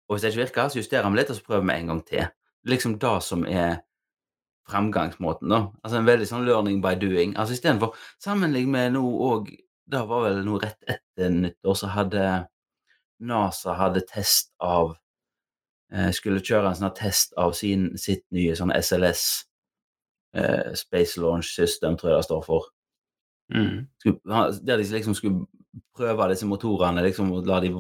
Og 0.06 0.14
hvis 0.14 0.26
det 0.26 0.32
ikke 0.32 0.42
virker, 0.44 0.68
så 0.70 0.80
justerer 0.80 1.08
vi 1.10 1.18
litt, 1.18 1.32
og 1.32 1.38
så 1.38 1.46
prøver 1.46 1.64
vi 1.66 1.76
en 1.80 1.92
gang 1.92 2.02
til. 2.06 2.28
Liksom 2.68 2.98
det 3.02 3.14
som 3.24 3.46
er 3.48 3.80
fremgangsmåten, 4.70 5.50
da. 5.50 5.62
Altså 5.82 6.00
en 6.00 6.08
veldig 6.08 6.28
sånn 6.28 6.46
learning 6.46 6.82
by 6.84 6.94
doing. 7.00 7.34
Altså 7.38 7.56
istedenfor 7.56 7.96
Sammenlign 8.22 8.72
med 8.72 8.96
nå 8.96 9.02
òg 9.28 9.52
Det 9.86 10.00
var 10.10 10.24
vel 10.24 10.40
noe 10.42 10.58
rett 10.64 10.88
etter 10.90 11.30
nyttår, 11.30 11.76
så 11.78 11.92
hadde 11.94 12.22
NASA 13.18 13.74
hadde 13.78 14.04
test 14.08 14.52
av 14.62 14.94
eh, 15.92 16.10
Skulle 16.14 16.44
kjøre 16.44 16.70
en 16.70 16.78
sånn 16.78 16.94
test 16.96 17.36
av 17.40 17.54
sin, 17.56 17.92
sitt 18.00 18.24
nye 18.34 18.56
sånn 18.58 18.74
SLS, 18.76 19.26
eh, 20.36 20.72
Space 20.78 21.20
Launch 21.22 21.52
System, 21.54 21.96
tror 21.96 22.12
jeg 22.12 22.18
det 22.20 22.28
står 22.28 22.42
for. 22.46 22.72
mm. 23.54 23.78
Der 24.26 24.76
de 24.76 24.88
liksom 24.90 25.14
skulle 25.14 25.46
prøve 25.96 26.28
disse 26.32 26.48
motorene, 26.48 27.04
liksom 27.04 27.32
og 27.36 27.46
la 27.48 27.60
de 27.64 27.72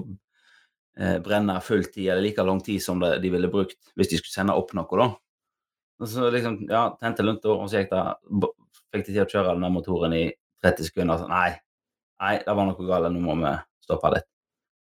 eh, 0.98 1.18
brenne 1.24 1.58
full 1.60 1.84
tid, 1.84 2.10
eller 2.10 2.22
like 2.28 2.44
lang 2.44 2.62
tid 2.64 2.82
som 2.82 3.00
de 3.02 3.30
ville 3.32 3.50
brukt 3.52 3.92
hvis 3.94 4.12
de 4.12 4.20
skulle 4.20 4.34
sende 4.34 4.56
opp 4.56 4.72
noe, 4.76 5.00
da. 5.00 5.10
Og 5.96 6.08
så 6.12 6.30
liksom, 6.30 6.60
ja, 6.68 6.90
tente 7.00 7.24
lunta, 7.24 7.52
og 7.52 7.68
så 7.70 7.82
gikk 7.82 7.94
det 7.94 8.52
Fikk 8.94 9.08
de 9.08 9.12
til 9.16 9.24
å 9.24 9.28
kjøre 9.28 9.54
den 9.56 9.72
motoren 9.74 10.12
i 10.14 10.24
30 10.62 10.86
sekunder. 10.88 11.18
Så 11.18 11.26
nei, 11.28 11.48
nei, 12.22 12.36
det 12.44 12.54
var 12.54 12.68
noe 12.68 12.86
galt, 12.86 13.10
nå 13.12 13.20
må 13.20 13.34
vi 13.40 13.50
stoppe 13.82 14.12
litt. 14.14 14.28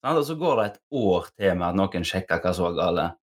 Og 0.03 0.23
så 0.27 0.35
går 0.35 0.57
det 0.59 0.65
et 0.65 0.79
år 0.99 1.27
til 1.39 1.53
med 1.59 1.67
at 1.69 1.77
noen 1.79 2.07
sjekker 2.07 2.41
hva 2.43 2.51
som 2.55 2.65
var 2.67 2.79
galt. 2.79 3.19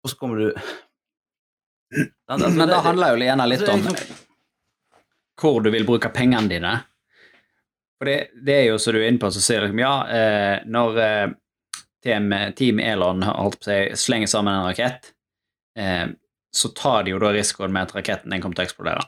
Og 0.00 0.12
så 0.12 0.16
kommer 0.20 0.40
du? 0.40 0.48
Altså, 2.30 2.46
Men 2.54 2.68
det 2.70 2.76
handler 2.84 3.16
jo 3.16 3.24
gjerne 3.26 3.46
litt 3.50 3.62
altså, 3.64 3.72
om 3.74 3.80
liksom- 3.82 4.18
hvor 5.40 5.56
du 5.64 5.70
vil 5.74 5.86
bruke 5.88 6.08
pengene 6.14 6.46
dine. 6.48 6.72
For 7.98 8.06
det, 8.06 8.30
det 8.46 8.54
er 8.54 8.66
jo 8.68 8.76
som 8.78 8.94
du 8.94 9.00
er 9.00 9.08
inne 9.10 9.18
på, 9.18 9.30
så 9.34 9.42
sier 9.42 9.64
liksom 9.64 9.80
ja, 9.82 9.94
eh, 10.06 10.62
når 10.70 11.00
eh, 11.02 11.32
team, 12.04 12.30
team 12.56 12.78
Elon 12.80 13.24
holdt 13.26 13.58
på 13.60 13.68
seg, 13.72 13.96
slenger 13.98 14.30
sammen 14.30 14.54
en 14.54 14.68
rakett, 14.68 15.10
eh, 15.76 16.06
så 16.54 16.70
tar 16.78 17.04
de 17.04 17.16
jo 17.16 17.18
da 17.22 17.32
risikoen 17.34 17.74
med 17.74 17.88
at 17.88 17.96
raketten 17.98 18.30
den 18.30 18.44
kommer 18.44 18.60
til 18.60 18.64
å 18.64 18.68
eksplodere. 18.70 19.04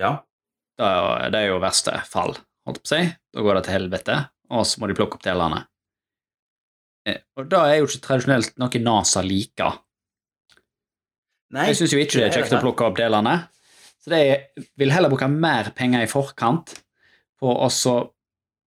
Ja. 0.00 0.12
Det 0.80 0.88
er, 0.88 0.96
jo, 0.96 1.30
det 1.34 1.40
er 1.42 1.48
jo 1.50 1.60
verste 1.60 2.00
fall, 2.08 2.34
holdt 2.64 2.80
på 2.80 2.88
å 2.88 2.92
si. 2.94 3.02
Da 3.36 3.44
går 3.44 3.58
det 3.58 3.64
til 3.68 3.76
helvete, 3.76 4.18
og 4.50 4.66
så 4.66 4.80
må 4.80 4.90
de 4.90 4.96
plukke 4.98 5.18
opp 5.18 5.26
delene. 5.26 5.62
Eh, 7.08 7.22
og 7.38 7.48
da 7.50 7.64
er 7.68 7.80
jo 7.80 7.88
ikke 7.88 8.04
tradisjonelt 8.06 8.58
noe 8.60 8.82
NASA 8.84 9.22
liker. 9.24 9.78
Nei, 11.54 11.70
Jeg 11.70 11.80
syns 11.80 11.94
jo 11.94 12.02
ikke 12.02 12.20
det 12.20 12.26
er 12.28 12.36
kjekt 12.38 12.54
å 12.58 12.62
plukke 12.62 12.86
opp 12.86 12.98
delene. 12.98 13.36
Så 14.00 14.12
det 14.12 14.20
er, 14.26 14.66
vil 14.80 14.92
heller 14.94 15.12
bruke 15.12 15.28
mer 15.30 15.72
penger 15.76 16.04
i 16.04 16.10
forkant 16.10 16.76
på 17.40 17.52
å 17.52 17.68
så 17.72 17.96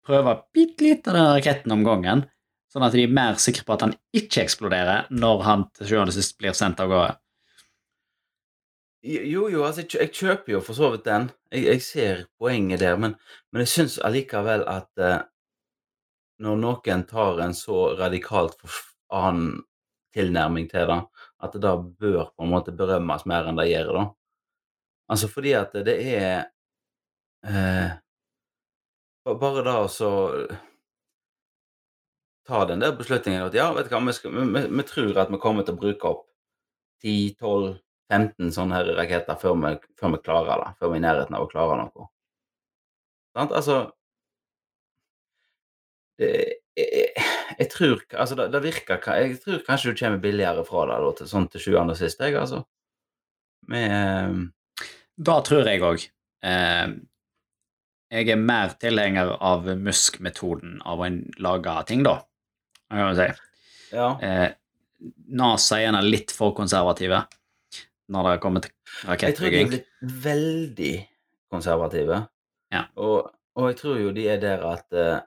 prøve 0.06 0.38
bitte 0.56 0.86
litt 0.86 1.10
av 1.10 1.18
den 1.18 1.28
raketten 1.36 1.74
om 1.76 1.84
gangen, 1.86 2.24
sånn 2.72 2.86
at 2.86 2.96
de 2.96 3.04
er 3.06 3.14
mer 3.14 3.38
sikre 3.42 3.66
på 3.68 3.76
at 3.76 3.84
han 3.86 3.98
ikke 4.18 4.46
eksploderer 4.46 5.12
når 5.14 5.44
han 5.46 5.66
til 5.76 5.92
sjuende 5.92 6.14
og 6.14 6.18
sist 6.18 6.38
blir 6.40 6.56
sendt 6.58 6.82
av 6.82 6.90
gårde. 6.90 7.18
Jo, 9.02 9.48
jo, 9.50 9.64
altså, 9.66 9.84
jeg, 9.90 10.12
kjøper 10.14 10.56
jo 10.56 10.62
for 10.62 10.78
så 10.78 10.92
vidt 10.94 11.08
den. 11.08 11.32
Jeg, 11.52 11.66
jeg 11.66 11.84
ser 11.86 12.20
poenget 12.38 12.84
der, 12.84 13.00
men, 13.02 13.16
men 13.50 13.64
jeg 13.66 13.72
syns 13.74 13.98
allikevel 14.06 14.66
at 14.70 15.02
eh, 15.02 15.24
når 16.42 16.58
noen 16.62 17.04
tar 17.10 17.42
en 17.44 17.54
så 17.58 17.92
radikalt 18.00 18.58
annen 19.14 19.62
tilnærming 20.16 20.68
til 20.72 20.90
det, 20.90 21.00
at 21.42 21.54
det 21.54 21.62
da 21.64 21.76
bør 21.78 22.32
på 22.36 22.46
en 22.46 22.52
måte 22.52 22.74
berømmes 22.76 23.24
mer 23.30 23.48
enn 23.48 23.60
det 23.60 23.70
gjør, 23.70 23.94
da. 23.98 24.08
Altså 25.12 25.28
fordi 25.32 25.54
at 25.60 25.76
det 25.86 25.98
er 26.16 26.34
eh, 27.48 27.98
Bare 29.22 29.62
da 29.62 29.76
så 29.92 30.10
ta 32.48 32.64
den 32.66 32.82
der 32.82 32.96
beslutningen 32.98 33.44
at 33.46 33.54
ja, 33.54 33.68
vet 33.76 33.86
du 33.86 33.94
hva, 33.94 34.02
vi, 34.08 34.16
skal, 34.18 34.34
vi, 34.34 34.64
vi, 34.66 34.86
tror 34.88 35.20
at 35.22 35.30
vi 35.30 35.40
kommer 35.42 35.68
til 35.68 35.76
å 35.76 35.82
bruke 35.84 36.10
opp 36.10 36.24
10-12-15 37.06 38.50
sånne 38.56 38.80
her 38.80 38.90
raketter 38.98 39.38
før 39.38 39.60
vi, 39.62 39.76
før 40.00 40.16
vi 40.16 40.22
klarer 40.26 40.64
det. 40.64 40.72
Før 40.80 40.94
vi 40.94 40.98
er 40.98 41.04
i 41.04 41.06
nærheten 41.06 41.38
av 41.38 41.46
å 41.46 41.52
klare 41.52 41.78
noe. 41.84 42.08
Sant? 43.38 43.54
Altså 43.54 43.78
jeg, 46.22 47.12
jeg 47.58 47.70
tror 47.72 48.02
Altså, 48.14 48.38
det, 48.40 48.48
det 48.54 48.64
virker 48.64 49.02
Jeg 49.20 49.38
tror 49.44 49.64
kanskje 49.68 49.92
du 49.92 50.00
kommer 50.00 50.24
billigere 50.24 50.66
fra 50.68 50.86
det 50.90 50.98
da, 51.04 51.12
til, 51.18 51.30
sånn 51.32 51.48
til 51.52 51.66
sjuende 51.66 51.96
og 51.96 52.00
sist, 52.00 52.22
jeg, 52.22 52.38
altså. 52.40 52.64
Med 53.72 53.96
eh, 53.98 54.42
Da 55.22 55.38
tror 55.46 55.70
jeg 55.70 55.84
òg. 55.86 56.08
Eh, 56.48 56.88
jeg 58.12 58.32
er 58.34 58.40
mer 58.40 58.74
tilhenger 58.82 59.38
av 59.40 59.70
Musk-metoden 59.80 60.82
av 60.84 61.00
å 61.00 61.08
lage 61.40 61.76
ting, 61.88 62.02
da. 62.04 62.18
kan 62.92 63.14
jeg 63.14 63.20
si. 63.22 63.46
Ja. 63.96 64.10
Eh, 64.20 64.50
NASA 65.32 65.78
er 65.78 65.86
gjerne 65.86 66.02
litt 66.06 66.34
for 66.36 66.56
konservative 66.58 67.24
når 68.12 68.28
det 68.28 68.42
kommer 68.44 68.64
til 68.64 68.74
Jeg 69.08 69.36
tror 69.38 69.54
de 69.54 69.62
er 69.62 69.70
blitt 69.72 69.88
veldig 70.26 70.94
konservative. 71.52 72.20
Ja. 72.72 72.86
Og, 73.00 73.32
og 73.56 73.70
jeg 73.70 73.78
tror 73.80 74.00
jo 74.02 74.12
de 74.16 74.28
er 74.32 74.42
der 74.42 74.64
at 74.68 74.96
eh, 74.96 75.20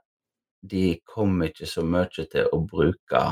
de 0.64 0.98
kommer 1.04 1.50
ikke 1.50 1.66
så 1.68 1.82
mye 1.84 2.08
til 2.14 2.48
å 2.52 2.58
bruke 2.64 3.22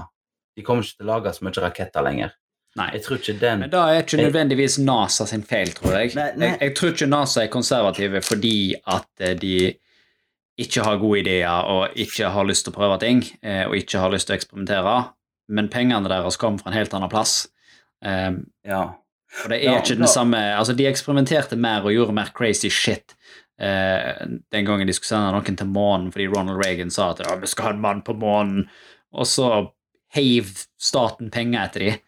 De 0.57 0.63
kommer 0.67 0.85
ikke 0.85 0.99
til 1.01 1.07
å 1.07 1.13
lage 1.15 1.33
så 1.33 1.45
mye 1.47 1.63
raketter 1.65 2.05
lenger. 2.05 2.33
Nei. 2.77 2.89
Jeg 2.97 3.03
tror 3.05 3.19
ikke 3.21 3.35
den 3.41 3.59
Men 3.61 3.71
da 3.73 3.83
er 3.93 4.03
ikke 4.03 4.19
nødvendigvis 4.21 4.79
NASA 4.85 5.27
sin 5.29 5.43
feil, 5.45 5.73
tror 5.77 5.95
jeg. 5.99 6.15
Nei, 6.17 6.27
nei. 6.37 6.47
Jeg, 6.51 6.59
jeg 6.61 6.75
tror 6.77 6.93
ikke 6.93 7.09
NASA 7.09 7.43
er 7.45 7.51
konservative 7.53 8.21
fordi 8.25 8.55
at 8.89 9.09
eh, 9.21 9.35
de 9.41 9.55
ikke 10.61 10.85
har 10.85 10.99
gode 11.01 11.23
ideer 11.23 11.69
og 11.73 11.97
ikke 12.01 12.29
har 12.35 12.45
lyst 12.49 12.67
til 12.67 12.73
å 12.75 12.77
prøve 12.77 12.99
ting 13.01 13.23
eh, 13.43 13.65
og 13.67 13.77
ikke 13.79 14.01
har 14.03 14.13
lyst 14.13 14.29
til 14.29 14.37
å 14.37 14.39
eksperimentere, 14.41 14.97
men 15.53 15.69
pengene 15.73 16.09
deres 16.13 16.37
kom 16.41 16.59
fra 16.61 16.71
en 16.73 16.77
helt 16.77 16.93
annen 16.97 17.11
plass. 17.13 17.47
Um, 18.05 18.43
Ja. 18.67 18.83
og 19.45 19.49
det 19.53 19.61
er 19.63 19.65
Ja, 19.71 19.79
ikke 19.81 19.95
da- 19.95 20.01
den 20.05 20.09
samme 20.11 20.37
Altså, 20.59 20.75
de 20.77 20.85
eksperimenterte 20.91 21.57
mer 21.57 21.85
og 21.87 21.93
gjorde 21.95 22.13
mer 22.17 22.33
crazy 22.35 22.69
shit 22.69 23.15
eh, 23.63 24.27
den 24.53 24.67
gangen 24.69 24.89
de 24.91 24.95
skulle 24.97 25.13
sende 25.13 25.33
noen 25.37 25.59
til 25.61 25.71
månen 25.71 26.11
fordi 26.15 26.27
Ronald 26.33 26.61
Reagan 26.65 26.91
sa 26.91 27.11
at 27.13 27.23
ja, 27.25 27.37
vi 27.41 27.51
skal 27.51 27.69
ha 27.71 27.75
en 27.77 27.83
mann 27.85 28.03
på 28.07 28.17
månen, 28.19 28.67
og 29.15 29.29
så 29.29 29.49
heiv 30.17 30.51
staten 30.83 31.31
penger 31.33 31.67
etter 31.69 31.87
dem. 31.87 32.03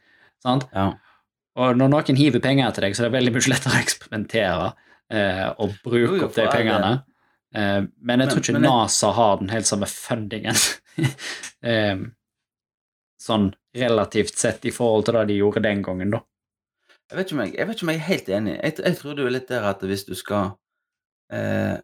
Sant? 0.45 0.67
ja. 0.75 0.91
Og 1.55 1.77
når 1.79 1.87
noen 1.93 2.17
hiver 2.19 2.43
penger 2.43 2.67
etter 2.67 2.83
deg, 2.89 2.97
så 2.97 3.05
er 3.05 3.07
det 3.13 3.15
veldig 3.15 3.33
mye 3.37 3.51
lettere 3.53 3.77
å 3.77 3.83
eksperimentere 3.85 4.65
eh, 5.15 5.45
og 5.63 5.77
bruke 5.85 6.01
Jo, 6.03 6.17
jo, 6.19 6.25
opp 6.27 6.35
de 6.35 6.47
pengene. 6.51 6.89
Eh, 7.55 7.85
men 7.87 8.19
jeg 8.19 8.19
Men- 8.19 8.33
tror 8.33 8.43
ikke 8.43 8.55
jeg- 8.57 8.65
NASA 8.65 9.13
har 9.15 9.37
den 9.39 9.53
helt 9.55 9.69
samme 9.71 9.87
fundingen. 9.87 10.59
eh, 11.63 11.95
sånn 13.23 13.53
relativt 13.75 14.35
sett 14.39 14.67
i 14.67 14.73
forhold 14.75 15.07
til 15.07 15.15
det 15.21 15.29
de 15.31 15.39
gjorde 15.39 15.63
den 15.63 15.83
gangen, 15.87 16.11
da. 16.17 16.21
Jeg 17.11 17.19
vet 17.21 17.27
ikke 17.31 17.37
om 17.39 17.45
jeg, 17.45 17.55
jeg, 17.55 17.67
vet 17.69 17.77
ikke 17.79 17.87
om 17.87 17.93
jeg 17.93 18.01
er 18.01 18.09
helt 18.09 18.29
enig. 18.41 18.55
Jeg, 18.59 18.77
jeg 18.89 18.99
tror 18.99 19.15
det 19.15 19.25
er 19.29 19.35
litt 19.37 19.49
der 19.55 19.67
at 19.71 19.83
hvis 19.87 20.05
du 20.09 20.15
skal 20.19 20.55
eh, 21.33 21.79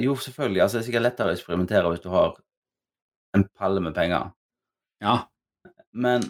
Jo, 0.00 0.16
selvfølgelig. 0.16 0.62
altså 0.62 0.76
Det 0.78 0.82
er 0.82 0.86
sikkert 0.90 1.06
lettere 1.06 1.30
å 1.30 1.36
eksperimentere 1.36 1.90
hvis 1.90 2.02
du 2.04 2.10
har 2.12 2.34
en 3.36 3.46
palle 3.56 3.80
med 3.80 3.94
penger. 3.94 4.32
Ja. 5.00 5.16
Men 5.92 6.22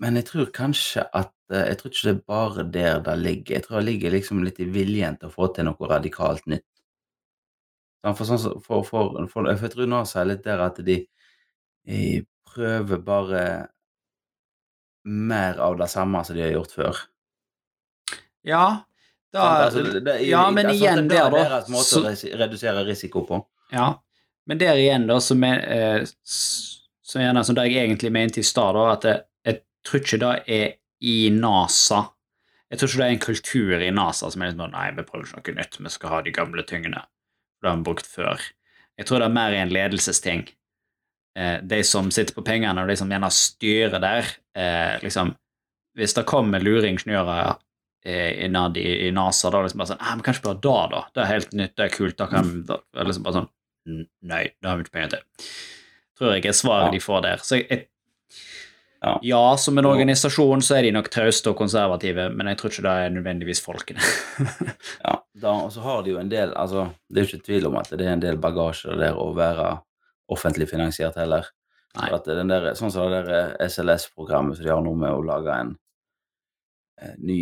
Men 0.00 0.16
jeg 0.16 0.26
tror 0.26 0.50
kanskje 0.50 1.04
at 1.14 1.32
eh, 1.52 1.68
Jeg 1.68 1.78
tror 1.78 1.90
ikke 1.90 2.08
det 2.08 2.14
er 2.16 2.26
bare 2.26 2.70
der 2.72 3.00
det 3.00 3.18
ligger. 3.18 3.54
Jeg 3.54 3.64
tror 3.64 3.78
det 3.78 3.84
ligger 3.86 4.10
liksom 4.10 4.42
litt 4.42 4.60
i 4.60 4.68
viljen 4.68 5.16
til 5.16 5.28
å 5.28 5.32
få 5.32 5.48
til 5.54 5.68
noe 5.68 5.88
radikalt 5.88 6.46
nytt. 6.46 6.66
For, 8.02 8.26
sånn, 8.26 8.60
for, 8.64 8.82
for, 8.82 9.14
for, 9.30 9.46
for 9.54 9.62
jeg 9.62 9.70
tror 9.76 9.86
NASA 9.86 10.20
er 10.20 10.32
litt 10.32 10.42
der 10.42 10.58
at 10.64 10.80
de, 10.82 10.96
de 11.86 12.24
prøver 12.50 12.98
bare 12.98 13.42
mer 15.06 15.60
av 15.62 15.76
det 15.78 15.86
samme 15.90 16.24
som 16.26 16.36
de 16.36 16.42
har 16.42 16.50
gjort 16.56 16.74
før. 16.74 16.98
Ja, 18.46 18.64
da, 19.32 19.48
Altså, 19.66 19.82
det, 19.82 20.00
det, 20.04 20.18
ja, 20.28 20.44
men 20.50 20.66
altså, 20.66 20.78
igjen 20.78 21.08
det 21.08 21.18
er 21.18 21.30
der, 21.30 21.36
da. 21.36 21.42
deres 21.56 21.68
måte 21.72 21.88
Så, 21.88 22.02
å 22.04 22.38
redusere 22.40 22.86
risiko 22.88 23.24
på. 23.28 23.42
ja, 23.72 23.90
men 24.46 24.58
der 24.58 24.78
igjen, 24.80 25.06
da, 25.06 25.20
som 25.22 25.44
er 25.46 25.60
eh, 25.70 26.06
som 27.12 27.22
gjerne 27.22 27.44
som 27.44 27.56
det 27.58 27.68
jeg 27.68 27.84
egentlig 27.86 28.10
mente 28.14 28.40
i 28.40 28.46
stad, 28.46 28.78
at 28.80 29.04
jeg, 29.06 29.22
jeg 29.46 29.60
tror 29.86 30.00
ikke 30.02 30.18
det 30.22 30.32
er 30.56 30.66
i 31.02 31.16
NASA. 31.34 32.00
Jeg 32.72 32.80
tror 32.80 32.88
ikke 32.88 33.00
det 33.02 33.06
er 33.06 33.14
en 33.16 33.26
kultur 33.26 33.84
i 33.84 33.90
NASA 33.92 34.30
som 34.32 34.42
er 34.42 34.52
litt 34.52 34.60
sånn 34.60 34.72
Nei, 34.72 34.88
vi 34.96 35.04
prøver 35.04 35.28
ikke 35.28 35.52
noe 35.52 35.60
nytt, 35.60 35.78
vi 35.84 35.92
skal 35.92 36.14
ha 36.14 36.20
de 36.24 36.32
gamle 36.34 36.64
tyngene. 36.66 37.04
Det 37.60 37.68
har 37.68 37.78
vi 37.78 37.86
brukt 37.86 38.08
før. 38.08 38.40
Jeg 38.98 39.08
tror 39.08 39.20
det 39.22 39.28
er 39.28 39.36
mer 39.36 39.56
en 39.56 39.72
ledelsesting. 39.72 40.46
Eh, 41.38 41.58
de 41.64 41.80
som 41.84 42.10
sitter 42.12 42.36
på 42.36 42.44
pengene, 42.44 42.82
og 42.82 42.90
de 42.90 42.96
som 42.98 43.12
gjerne 43.12 43.30
styrer 43.32 44.02
der, 44.02 44.32
eh, 44.56 44.98
liksom 45.04 45.36
Hvis 45.92 46.14
det 46.16 46.24
kommer 46.24 46.58
eh, 46.64 47.54
innad 48.04 48.76
i, 48.76 49.06
i 49.06 49.10
NASA, 49.14 49.50
da 49.54 49.60
liksom 49.62 49.78
bare 49.82 49.92
sånn 49.92 50.00
ah, 50.02 50.14
men 50.16 50.24
Kanskje 50.26 50.42
bare 50.48 50.60
da, 50.64 50.78
da? 50.90 51.02
Det 51.14 51.22
er 51.22 51.30
helt 51.30 51.52
nytt, 51.54 51.76
det 51.78 51.84
er 51.86 51.92
kult. 51.94 52.16
Da 52.18 52.26
kan 52.30 52.50
da, 52.66 52.80
er 52.98 53.06
liksom 53.08 53.22
bare 53.28 53.40
sånn 53.42 53.50
Nei, 54.22 54.44
det 54.62 54.68
har 54.70 54.76
vi 54.78 54.84
ikke 54.86 54.94
penger 54.94 55.08
til. 55.16 55.46
Tror 56.18 56.36
jeg 56.36 56.44
er 56.46 56.54
svaret 56.54 56.88
Ja. 56.90 56.90
de 56.94 57.00
får 57.02 57.22
der. 57.24 57.40
Så 57.42 57.56
jeg, 57.58 57.88
Ja. 59.02 59.16
ja, 59.26 59.56
som 59.58 59.78
en 59.78 59.86
organisasjon 59.90 60.60
så 60.62 60.76
er 60.76 60.82
de 60.86 60.92
nok 60.94 61.08
trauste 61.10 61.50
og 61.50 61.56
konservative, 61.58 62.28
men 62.30 62.46
jeg 62.46 62.58
tror 62.60 62.70
ikke 62.70 62.84
det 62.84 62.92
er 63.06 63.10
nødvendigvis 63.16 63.62
folkene. 63.64 63.98
Ja, 65.04 65.16
da, 65.34 65.54
og 65.64 65.72
så 65.74 65.82
har 65.82 66.04
de 66.06 66.12
jo 66.14 66.18
en 66.20 66.28
del 66.30 66.52
altså, 66.54 66.84
Det 67.10 67.18
er 67.18 67.26
jo 67.26 67.30
ikke 67.36 67.46
tvil 67.48 67.66
om 67.66 67.76
at 67.80 67.90
det 67.90 68.06
er 68.06 68.12
en 68.12 68.22
del 68.22 68.38
bagasje 68.38 68.94
der 69.00 69.18
å 69.18 69.32
være 69.34 69.72
offentlig 70.30 70.68
finansiert 70.70 71.18
heller. 71.18 71.48
Nei. 71.98 72.08
At 72.14 72.24
den 72.30 72.48
der, 72.48 72.70
sånn 72.78 72.92
som 72.94 73.10
det 73.10 73.24
der 73.26 73.56
SLS-programmet 73.66 74.56
som 74.56 74.64
de 74.64 74.70
har 74.70 74.80
nå 74.86 74.94
med 74.96 75.10
å 75.12 75.26
lage 75.26 75.52
en 75.64 75.74
eh, 77.02 77.16
ny 77.18 77.40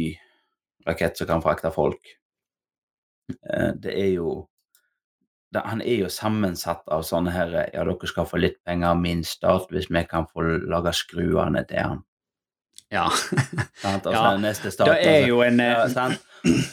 rakett 0.86 1.16
som 1.18 1.26
kan 1.28 1.42
frakte 1.44 1.70
folk, 1.74 2.12
eh, 3.50 3.72
det 3.76 3.94
er 3.98 4.12
jo 4.14 4.46
det, 5.52 5.62
Han 5.66 5.80
er 5.82 6.04
jo 6.04 6.08
sammensatt 6.08 6.86
av 6.88 7.02
sånne 7.02 7.32
her 7.34 7.54
Ja, 7.74 7.82
dere 7.84 8.06
skal 8.06 8.26
få 8.26 8.38
litt 8.38 8.60
penger 8.64 8.92
av 8.92 9.00
min 9.00 9.24
stat 9.26 9.66
hvis 9.74 9.88
vi 9.90 10.04
kan 10.06 10.28
få 10.30 10.44
lage 10.70 10.92
skruene 10.94 11.64
til 11.66 11.78
han. 11.82 12.02
Ja. 12.90 13.08
altså, 13.84 14.12
Ja, 14.12 14.32
er 14.34 14.38
neste 14.42 14.70
stat 14.70 14.86
Det 14.86 14.98
er 15.02 15.16
altså, 15.16 15.28
jo 15.28 15.40
en 15.42 15.58
ja, 15.58 15.84
eh. 15.86 16.18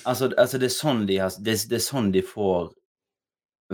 Altså, 0.05 0.29
altså 0.37 0.57
det, 0.61 0.69
er 0.69 0.75
sånn 0.77 1.05
de 1.09 1.17
det, 1.43 1.57
det 1.69 1.79
er 1.79 1.83
sånn 1.83 2.11
de 2.13 2.21
får 2.25 2.69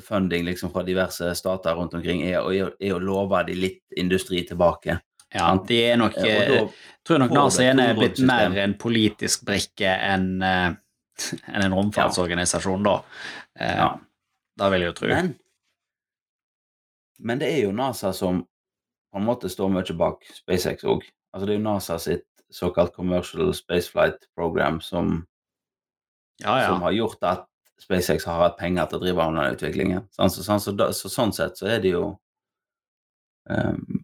funding 0.01 0.45
liksom 0.47 0.71
fra 0.73 0.81
diverse 0.83 1.27
stater 1.37 1.75
rundt 1.77 1.93
omkring, 1.93 2.23
er, 2.25 2.39
å- 2.41 2.73
er 2.79 2.95
å 2.95 2.99
love 2.99 3.43
de 3.45 3.53
litt 3.53 3.83
industri 3.95 4.41
tilbake. 4.47 4.95
Ja, 5.33 5.49
de 5.67 5.79
er 5.81 5.97
nok 5.97 6.17
Eh, 6.17 6.41
eh, 6.41 6.49
da, 6.53 6.89
tror 7.03 7.19
nok 7.23 7.33
NASA 7.35 7.63
igjen 7.65 7.81
er 7.83 7.95
blitt 7.97 8.19
mer 8.23 8.55
en 8.63 8.75
politisk 8.79 9.45
brikke 9.47 9.89
enn 9.89 10.41
eh, 10.45 10.73
enn 11.53 11.65
en 11.67 11.77
romfartsorganisasjon, 11.77 12.83
da. 12.85 12.99
Eh, 13.59 13.77
Ja. 13.77 13.93
Det 14.53 14.67
vil 14.69 14.83
jeg 14.83 14.91
jo 14.91 14.93
tro. 14.99 15.07
men, 15.09 15.29
men 17.17 17.39
det 17.41 17.47
er 17.49 17.63
jo 17.63 17.71
NASA 17.73 18.11
som 18.13 18.43
på 19.13 19.17
en 19.17 19.25
måte 19.25 19.49
står 19.49 19.71
mye 19.73 19.95
bak 19.97 20.21
SpaceX 20.29 20.85
òg. 20.85 21.01
Altså, 21.33 21.47
det 21.47 21.55
er 21.55 21.57
jo 21.57 21.63
NASA 21.65 21.97
sitt 22.01 22.27
såkalt 22.53 22.93
Commercial 22.93 23.53
Spaceflight 23.57 24.27
Program 24.35 24.79
som, 24.81 25.25
ja, 26.41 26.59
ja. 26.61 26.67
som 26.67 26.85
har 26.85 26.93
gjort 26.93 27.25
at 27.25 27.47
SpaceX 27.81 28.25
har 28.29 28.41
hatt 28.43 28.59
penger 28.59 28.85
til 28.89 28.99
å 28.99 29.03
drive 29.03 29.27
med 29.31 29.41
den 29.41 29.57
utviklingen. 29.57 30.05
Sånn, 30.13 30.29
så, 30.29 30.45
sånn, 30.45 30.61
så, 30.61 30.73
da, 30.77 30.91
så, 30.93 31.09
sånn 31.09 31.33
sett 31.33 31.57
så 31.57 31.71
er 31.73 31.81
det 31.81 31.95
jo 31.95 32.05
ehm, 33.49 34.02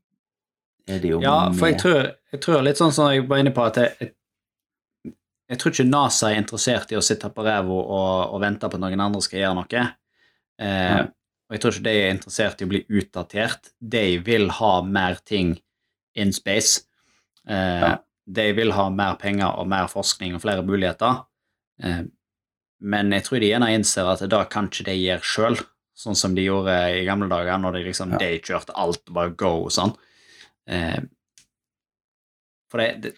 Er 0.90 1.00
det 1.04 1.12
jo 1.14 1.20
Ja, 1.22 1.52
for 1.54 1.70
jeg 1.70 1.78
tror, 1.82 2.00
jeg 2.34 2.42
tror 2.44 2.64
litt 2.66 2.80
sånn 2.82 2.94
som 2.96 3.12
jeg 3.14 3.28
var 3.30 3.42
inne 3.44 3.54
på, 3.56 3.64
at 3.70 3.78
jeg, 3.82 3.94
jeg, 4.02 5.14
jeg 5.50 5.60
tror 5.62 5.74
ikke 5.76 5.88
NASA 5.90 6.32
er 6.32 6.42
interessert 6.42 6.92
i 6.94 6.98
å 7.00 7.04
sitte 7.06 7.30
på 7.34 7.46
ræva 7.46 7.78
og, 7.80 8.34
og 8.36 8.42
vente 8.44 8.70
på 8.70 8.78
at 8.80 8.84
noen 8.84 9.02
andre 9.08 9.22
skal 9.26 9.40
gjøre 9.44 9.58
noe. 9.62 9.86
Eh, 10.60 11.00
og 11.50 11.56
jeg 11.56 11.64
tror 11.64 11.74
ikke 11.78 11.88
de 11.88 11.96
er 12.04 12.12
interessert 12.14 12.62
i 12.62 12.68
å 12.68 12.72
bli 12.74 12.84
utdatert. 13.00 13.72
De 13.82 14.04
vil 14.26 14.50
ha 14.60 14.74
mer 14.86 15.18
ting 15.26 15.56
in 16.16 16.34
space. 16.36 16.84
Eh, 17.48 17.82
Ja. 17.88 17.98
De 18.30 18.44
vil 18.54 18.70
ha 18.78 18.84
mer 18.94 19.16
penger 19.18 19.56
og 19.58 19.66
mer 19.72 19.88
forskning 19.90 20.36
og 20.38 20.42
flere 20.44 20.62
muligheter. 20.62 21.24
Eh, 21.82 22.04
men 22.86 23.10
jeg 23.16 23.24
tror 23.26 23.40
de 23.42 23.48
gjerne 23.50 23.72
innser 23.74 24.06
at 24.12 24.22
det 24.30 24.42
kan 24.54 24.68
ikke 24.70 24.86
de 24.86 24.94
gjøre 25.00 25.26
sjøl, 25.26 25.58
sånn 25.98 26.16
som 26.16 26.36
de 26.38 26.44
gjorde 26.46 26.76
i 26.94 27.02
gamle 27.08 27.26
dager, 27.32 27.58
når 27.58 27.74
de 27.80 27.82
liksom 27.88 28.12
Ja. 28.14 28.20
de 28.22 28.38
kjørte 28.46 28.76
alt 28.78 29.02
og 29.10 29.14
bare 29.18 29.34
go 29.34 29.64
og 29.66 29.72
sånn. 29.74 29.96
Eh, 30.70 31.00
for 32.70 32.82
det, 32.84 32.90
det, 33.04 33.12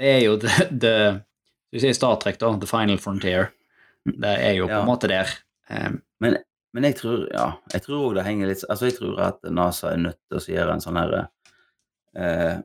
det 0.00 0.12
er 0.16 0.22
jo 0.24 0.36
det, 0.40 0.52
det 0.82 0.94
Du 1.72 1.78
sier 1.82 1.92
Star 1.96 2.16
Trek, 2.22 2.38
da. 2.40 2.54
The 2.56 2.66
Final 2.70 2.98
Frontier. 3.02 3.50
Det 4.08 4.30
er 4.40 4.54
jo 4.56 4.66
på 4.70 4.72
Ja. 4.72 4.80
en 4.80 4.88
måte 4.88 5.10
der. 5.10 5.28
Eh, 5.68 5.90
Men, 6.20 6.38
men 6.74 6.84
jeg 6.88 6.96
tror 6.98 7.26
ja, 7.32 7.50
jeg 7.72 7.82
tror 7.84 8.06
òg 8.08 8.14
det 8.16 8.24
henger 8.26 8.48
litt 8.50 8.64
Altså, 8.68 8.88
jeg 8.88 8.96
tror 8.98 9.20
at 9.22 9.44
NASA 9.52 9.92
er 9.92 10.00
nødt 10.02 10.18
til 10.28 10.38
å 10.40 10.56
gjøre 10.56 10.72
en 10.74 10.80
sånn 10.82 10.96
herre 10.98 11.20
eh, 12.16 12.56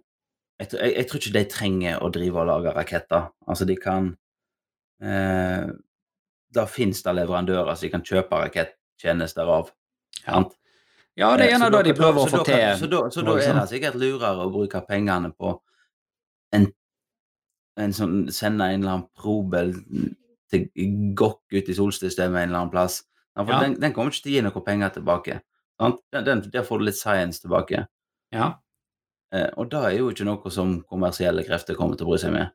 jeg, 0.62 0.70
jeg, 0.72 0.94
jeg 0.96 1.08
tror 1.10 1.20
ikke 1.22 1.34
de 1.36 1.44
trenger 1.52 2.02
å 2.06 2.10
drive 2.14 2.40
og 2.42 2.48
lage 2.48 2.74
raketter. 2.76 3.28
Altså, 3.50 3.66
de 3.68 3.76
kan 3.76 4.08
eh, 5.04 5.68
Da 6.54 6.66
finnes 6.70 7.04
det 7.04 7.14
leverandører 7.20 7.76
som 7.76 7.86
de 7.88 7.92
kan 7.94 8.06
kjøpe 8.08 8.40
raketttjenester 8.46 9.50
av. 9.60 9.72
Ja. 10.24 10.44
Ja, 11.20 11.30
det 11.38 11.46
er 11.46 11.46
Eh, 11.46 11.52
gjerne 11.54 11.70
så 11.70 11.76
da 11.76 11.82
de 11.86 11.94
prøver 11.94 12.20
å 12.24 12.30
få 12.30 12.44
til 12.48 12.80
Så 12.80 12.90
da, 12.90 13.02
så 13.14 13.22
da 13.26 13.38
er 13.38 13.60
det 13.60 13.70
sikkert 13.70 13.96
lurere 14.02 14.46
å 14.48 14.52
bruke 14.52 14.82
pengene 14.88 15.32
på 15.38 15.54
en, 16.54 16.68
en 17.78 17.94
sånn 17.94 18.32
Sende 18.34 18.70
en 18.74 18.82
eller 18.82 18.96
annen 18.98 19.08
probel 19.18 19.74
til 20.54 20.68
gokk 21.18 21.42
ut 21.54 21.70
i 21.70 21.76
solsystemet 21.78 22.44
en 22.44 22.50
eller 22.50 22.60
annen 22.64 22.74
plass. 22.74 23.04
For 23.36 23.50
Ja. 23.50 23.62
den, 23.64 23.80
den 23.82 23.94
kommer 23.94 24.14
ikke 24.14 24.24
til 24.28 24.34
å 24.34 24.36
gi 24.36 24.42
noe 24.46 24.62
penger 24.66 24.90
tilbake. 24.94 25.40
Den, 25.82 25.96
den, 26.26 26.44
der 26.54 26.66
får 26.68 26.80
du 26.80 26.86
litt 26.86 27.00
science 27.00 27.42
tilbake. 27.42 27.88
Ja. 28.34 28.52
Eh, 29.34 29.50
og 29.58 29.72
da 29.72 29.88
er 29.90 29.98
jo 29.98 30.12
ikke 30.14 30.28
noe 30.28 30.52
som 30.54 30.76
kommersielle 30.86 31.42
krefter 31.48 31.74
kommer 31.78 31.98
til 31.98 32.06
å 32.06 32.12
bry 32.12 32.20
seg 32.22 32.36
med. 32.36 32.54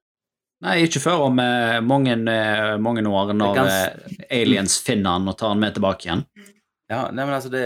Nei, 0.62 0.76
ikke 0.86 1.02
før 1.02 1.24
om 1.28 1.38
eh, 1.42 1.80
mange, 1.86 2.14
eh, 2.30 2.76
mange 2.82 3.02
år, 3.06 3.34
når 3.34 3.58
eh, 3.64 4.14
aliens 4.40 4.78
finner 4.82 5.18
han 5.18 5.28
og 5.30 5.36
tar 5.38 5.52
han 5.54 5.60
med 5.62 5.74
tilbake 5.74 6.06
igjen. 6.08 6.24
Ja, 6.88 7.02
nei, 7.12 7.24
men 7.24 7.34
altså 7.36 7.50
det 7.52 7.64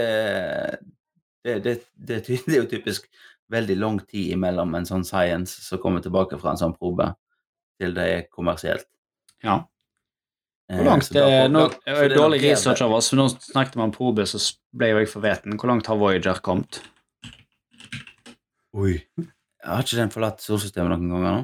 det, 1.43 1.57
det, 1.63 1.73
det, 1.95 2.17
er 2.17 2.43
det 2.47 2.55
er 2.57 2.61
jo 2.61 2.69
typisk 2.71 3.07
veldig 3.53 3.75
lang 3.79 3.99
tid 4.07 4.31
imellom 4.37 4.71
en 4.75 4.87
sånn 4.87 5.03
science 5.05 5.61
som 5.65 5.79
kommer 5.83 6.01
tilbake 6.03 6.39
fra 6.41 6.53
en 6.53 6.59
sånn 6.61 6.73
probe, 6.77 7.09
til 7.81 7.91
det 7.95 8.05
er 8.13 8.21
kommersielt. 8.31 8.87
Ja. 9.43 9.59
Eh, 10.71 10.79
Hvor 10.79 10.87
langt 10.87 11.09
eh, 11.19 11.43
nå, 11.51 11.65
da- 11.67 11.75
så 11.75 11.83
det 11.83 11.93
det 11.93 11.99
er 11.99 12.13
nok 12.15 12.17
Dårlig 12.17 12.39
research 12.45 12.81
av 12.85 12.95
oss, 12.97 13.11
men 13.13 13.23
nå 13.25 13.27
snakket 13.43 13.75
vi 13.77 13.83
om 13.85 13.91
probe, 13.93 14.25
så 14.29 14.39
ble 14.73 14.93
jo 14.93 15.01
jeg 15.03 15.11
forveten. 15.11 15.57
Hvor 15.59 15.69
langt 15.73 15.89
har 15.91 15.99
Voyager 15.99 16.39
kommet? 16.45 16.79
Oi. 18.73 18.95
Har 19.63 19.83
ikke 19.85 19.99
den 19.99 20.11
forlatt 20.13 20.41
solsystemet 20.43 20.95
noen 20.95 21.11
ganger 21.13 21.35
nå? 21.37 21.43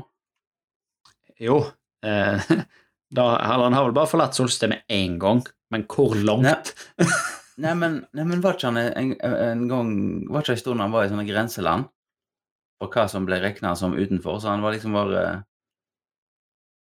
Jo, 1.40 1.60
eh, 2.04 2.42
da, 3.20 3.26
eller 3.38 3.68
han 3.68 3.78
har 3.78 3.86
vel 3.90 3.96
bare 4.00 4.10
forlatt 4.12 4.40
solsystemet 4.40 4.88
én 4.92 5.20
gang, 5.22 5.44
men 5.72 5.86
hvor 5.92 6.16
langt? 6.18 6.74
Nei, 7.60 7.76
men, 7.76 8.02
nei, 8.16 8.26
men 8.26 8.42
var 8.44 8.56
ikke 8.56 8.70
han 8.72 8.80
en, 8.80 9.14
en 9.20 9.64
gang 9.68 9.90
Var 10.32 10.46
ikke 10.46 10.56
en 10.56 10.62
stund 10.62 10.84
han 10.84 10.94
var 10.94 11.06
i 11.06 11.12
sånne 11.12 11.28
grenseland 11.28 11.90
for 12.80 12.94
hva 12.94 13.04
som 13.12 13.26
ble 13.28 13.42
regna 13.44 13.74
som 13.76 13.98
utenfor? 13.98 14.38
Så 14.40 14.48
han 14.52 14.64
var 14.64 14.76
liksom 14.76 14.96
bare 14.96 15.24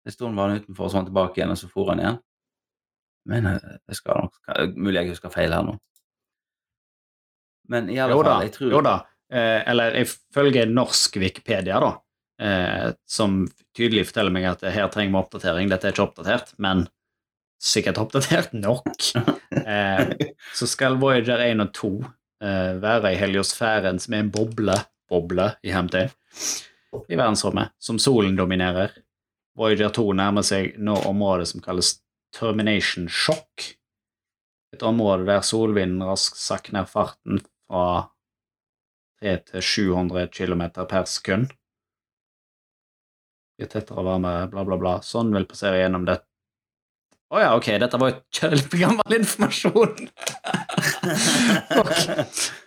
En 0.05 0.15
stund 0.15 0.37
var 0.37 0.49
han 0.49 0.63
utenfor, 0.63 0.89
så 0.89 0.97
var 0.97 1.03
han 1.03 1.11
tilbake 1.11 1.41
igjen, 1.41 1.53
og 1.53 1.61
så 1.61 1.69
for 1.73 1.91
han 1.93 2.01
igjen. 2.01 2.17
Men 3.29 3.49
det 3.57 3.97
skal 3.97 4.25
nok 4.25 4.73
Mulig 4.77 5.03
jeg 5.03 5.15
husker 5.15 5.33
feil 5.33 5.53
her 5.57 5.65
nå. 5.65 5.77
Men 7.73 7.89
i 7.89 7.99
alle 8.01 8.17
fall, 8.21 8.45
jeg 8.45 8.57
tror 8.59 8.75
Jo 8.77 8.83
da. 8.85 8.99
Eh, 9.33 9.61
eller 9.71 9.97
ifølge 9.97 10.67
norsk 10.69 11.17
Wikipedia, 11.17 11.79
da, 11.81 11.93
eh, 12.45 12.91
som 13.09 13.41
tydelig 13.77 14.05
forteller 14.11 14.35
meg 14.35 14.45
at 14.51 14.67
her 14.69 14.91
trenger 14.93 15.15
vi 15.15 15.21
oppdatering, 15.23 15.71
dette 15.73 15.89
er 15.89 15.97
ikke 15.97 16.05
oppdatert, 16.05 16.53
men 16.63 16.85
sikkert 17.65 17.99
oppdatert 18.03 18.53
nok, 18.57 18.91
eh, 19.75 20.13
så 20.55 20.69
skal 20.69 20.99
Voyager 21.01 21.43
1 21.47 21.65
og 21.65 21.73
2 21.79 21.93
eh, 22.45 22.73
være 22.83 23.15
i 23.15 23.21
heliosfæren, 23.21 24.01
som 24.03 24.17
er 24.17 24.27
en 24.27 24.33
boble, 24.35 24.77
boble 25.11 25.49
i 25.65 25.73
HMT, 25.75 26.03
i 27.09 27.17
verdensrommet, 27.17 27.75
som 27.81 28.01
solen 28.03 28.37
dominerer. 28.39 28.93
Voyager 29.59 29.95
2 29.95 30.11
nærmer 30.19 30.45
seg 30.47 30.75
nå 30.83 30.97
området 31.09 31.49
som 31.53 31.65
kalles 31.65 31.97
termination 32.35 33.09
shock, 33.09 33.71
et 34.75 34.83
område 34.83 35.29
der 35.29 35.45
solvinden 35.47 36.03
raskt 36.03 36.41
sakker 36.43 36.75
ned 36.75 36.89
farten 36.91 37.39
fra 37.69 38.11
3 39.23 39.37
til 39.51 39.63
700 39.63 40.29
km 40.35 40.65
per 40.91 41.07
sekund. 41.09 41.53
Blir 43.55 43.71
tettere 43.71 44.03
og 44.03 44.09
varmere, 44.09 44.49
bla, 44.51 44.65
bla, 44.67 44.79
bla. 44.81 44.95
Sånn 45.07 45.31
vil 45.35 45.47
passere 45.47 45.79
gjennom 45.79 46.09
det. 46.09 46.19
Å 47.35 47.41
ja, 47.43 47.51
ok, 47.59 47.67
dette 47.83 47.99
var 47.99 48.13
jo 48.13 48.19
kjempegammel 48.39 49.17
informasjon! 49.21 49.97
Fuck. 51.75 51.97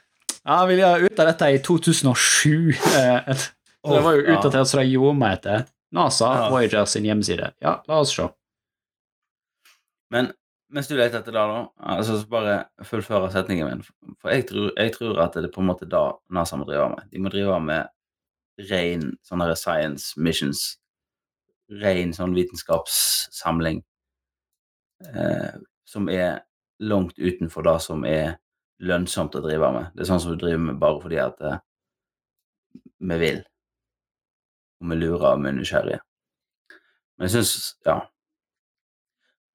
Ja, 0.47 0.61
vi 0.65 0.75
ville 0.77 1.09
ut 1.09 1.19
av 1.19 1.27
dette 1.27 1.47
i 1.51 1.57
2007. 1.59 2.69
Eh, 2.95 3.33
så 3.35 3.95
det 3.97 4.03
var 4.05 4.13
jo 4.15 4.21
utdatert 4.31 4.69
så 4.69 4.77
det 4.79 4.85
gjorde 4.87 5.17
meg 5.19 5.33
etter. 5.41 5.65
NASA, 5.91 6.29
Ja. 6.37 6.45
Voyager 6.53 6.85
sin 6.87 7.03
hjemmeside. 7.03 7.49
Ja, 7.59 7.73
la 7.87 7.97
oss 7.99 8.13
se. 8.15 8.29
Men 10.15 10.29
mens 10.71 10.87
du 10.87 10.95
leter 10.95 11.19
etter 11.19 11.35
det, 11.35 11.43
da, 11.51 11.59
altså 11.97 12.15
så 12.21 12.29
bare 12.31 12.55
fullføre 12.87 13.27
setningen 13.35 13.67
min. 13.73 13.83
For 14.23 14.31
jeg 14.31 14.47
tror, 14.47 14.71
jeg 14.79 14.93
tror 14.95 15.19
at 15.25 15.35
det 15.35 15.49
er 15.49 15.53
på 15.57 15.59
en 15.65 15.67
måte 15.67 15.87
da 15.91 16.05
NASA 16.31 16.55
må 16.59 16.67
drive 16.69 16.87
med. 16.95 17.11
De 17.11 17.23
må 17.25 17.33
drive 17.33 17.59
med 17.67 17.91
ren 18.71 19.03
sånne 19.27 19.51
science 19.59 20.15
missions. 20.15 20.63
Ren 21.83 22.15
sånn 22.15 22.35
vitenskapssamling. 22.39 23.83
Eh, 25.05 25.53
som 25.85 26.09
er 26.09 26.39
langt 26.79 27.17
utenfor 27.19 27.63
det 27.63 27.77
som 27.81 28.05
er 28.05 28.37
lønnsomt 28.83 29.35
å 29.37 29.41
drive 29.41 29.69
med. 29.73 29.93
Det 29.93 30.03
er 30.03 30.09
sånn 30.11 30.21
som 30.21 30.33
du 30.33 30.41
driver 30.41 30.63
med 30.69 30.81
bare 30.81 31.01
fordi 31.01 31.19
at 31.21 31.41
eh, 31.41 31.61
vi 33.09 33.17
vil. 33.21 33.41
Og 34.81 34.91
vi 34.91 34.99
lurer 34.99 35.31
og 35.31 35.41
vi 35.43 35.51
er 35.51 35.57
nysgjerrige. 35.57 36.03
Men 37.17 37.29
jeg 37.29 37.37
syns 37.37 37.73
Ja. 37.85 37.99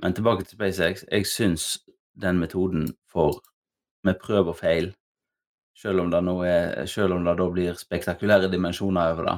Men 0.03 0.15
tilbake 0.15 0.43
til 0.43 0.59
SpaceX. 0.59 1.05
Jeg 1.11 1.27
syns 1.31 1.79
den 2.19 2.41
metoden 2.43 2.89
for 3.07 3.39
med 4.03 4.19
prøv 4.19 4.49
og 4.51 4.57
feil, 4.59 4.89
selv 5.79 6.03
om 6.03 6.11
det, 6.11 6.21
nå 6.27 6.35
er, 6.43 6.87
selv 6.91 7.15
om 7.15 7.25
det 7.25 7.37
da 7.39 7.47
blir 7.51 7.79
spektakulære 7.79 8.51
dimensjoner 8.51 9.13
over 9.13 9.29
det, 9.29 9.37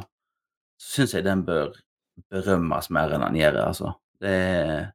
så 0.81 0.95
syns 0.95 1.15
jeg 1.15 1.27
den 1.27 1.45
bør 1.45 1.75
berømmes 2.33 2.89
mer 2.91 3.13
enn 3.13 3.27
den 3.27 3.37
gjør, 3.43 3.61
altså. 3.67 3.93
Det 4.25 4.33
er 4.33 4.94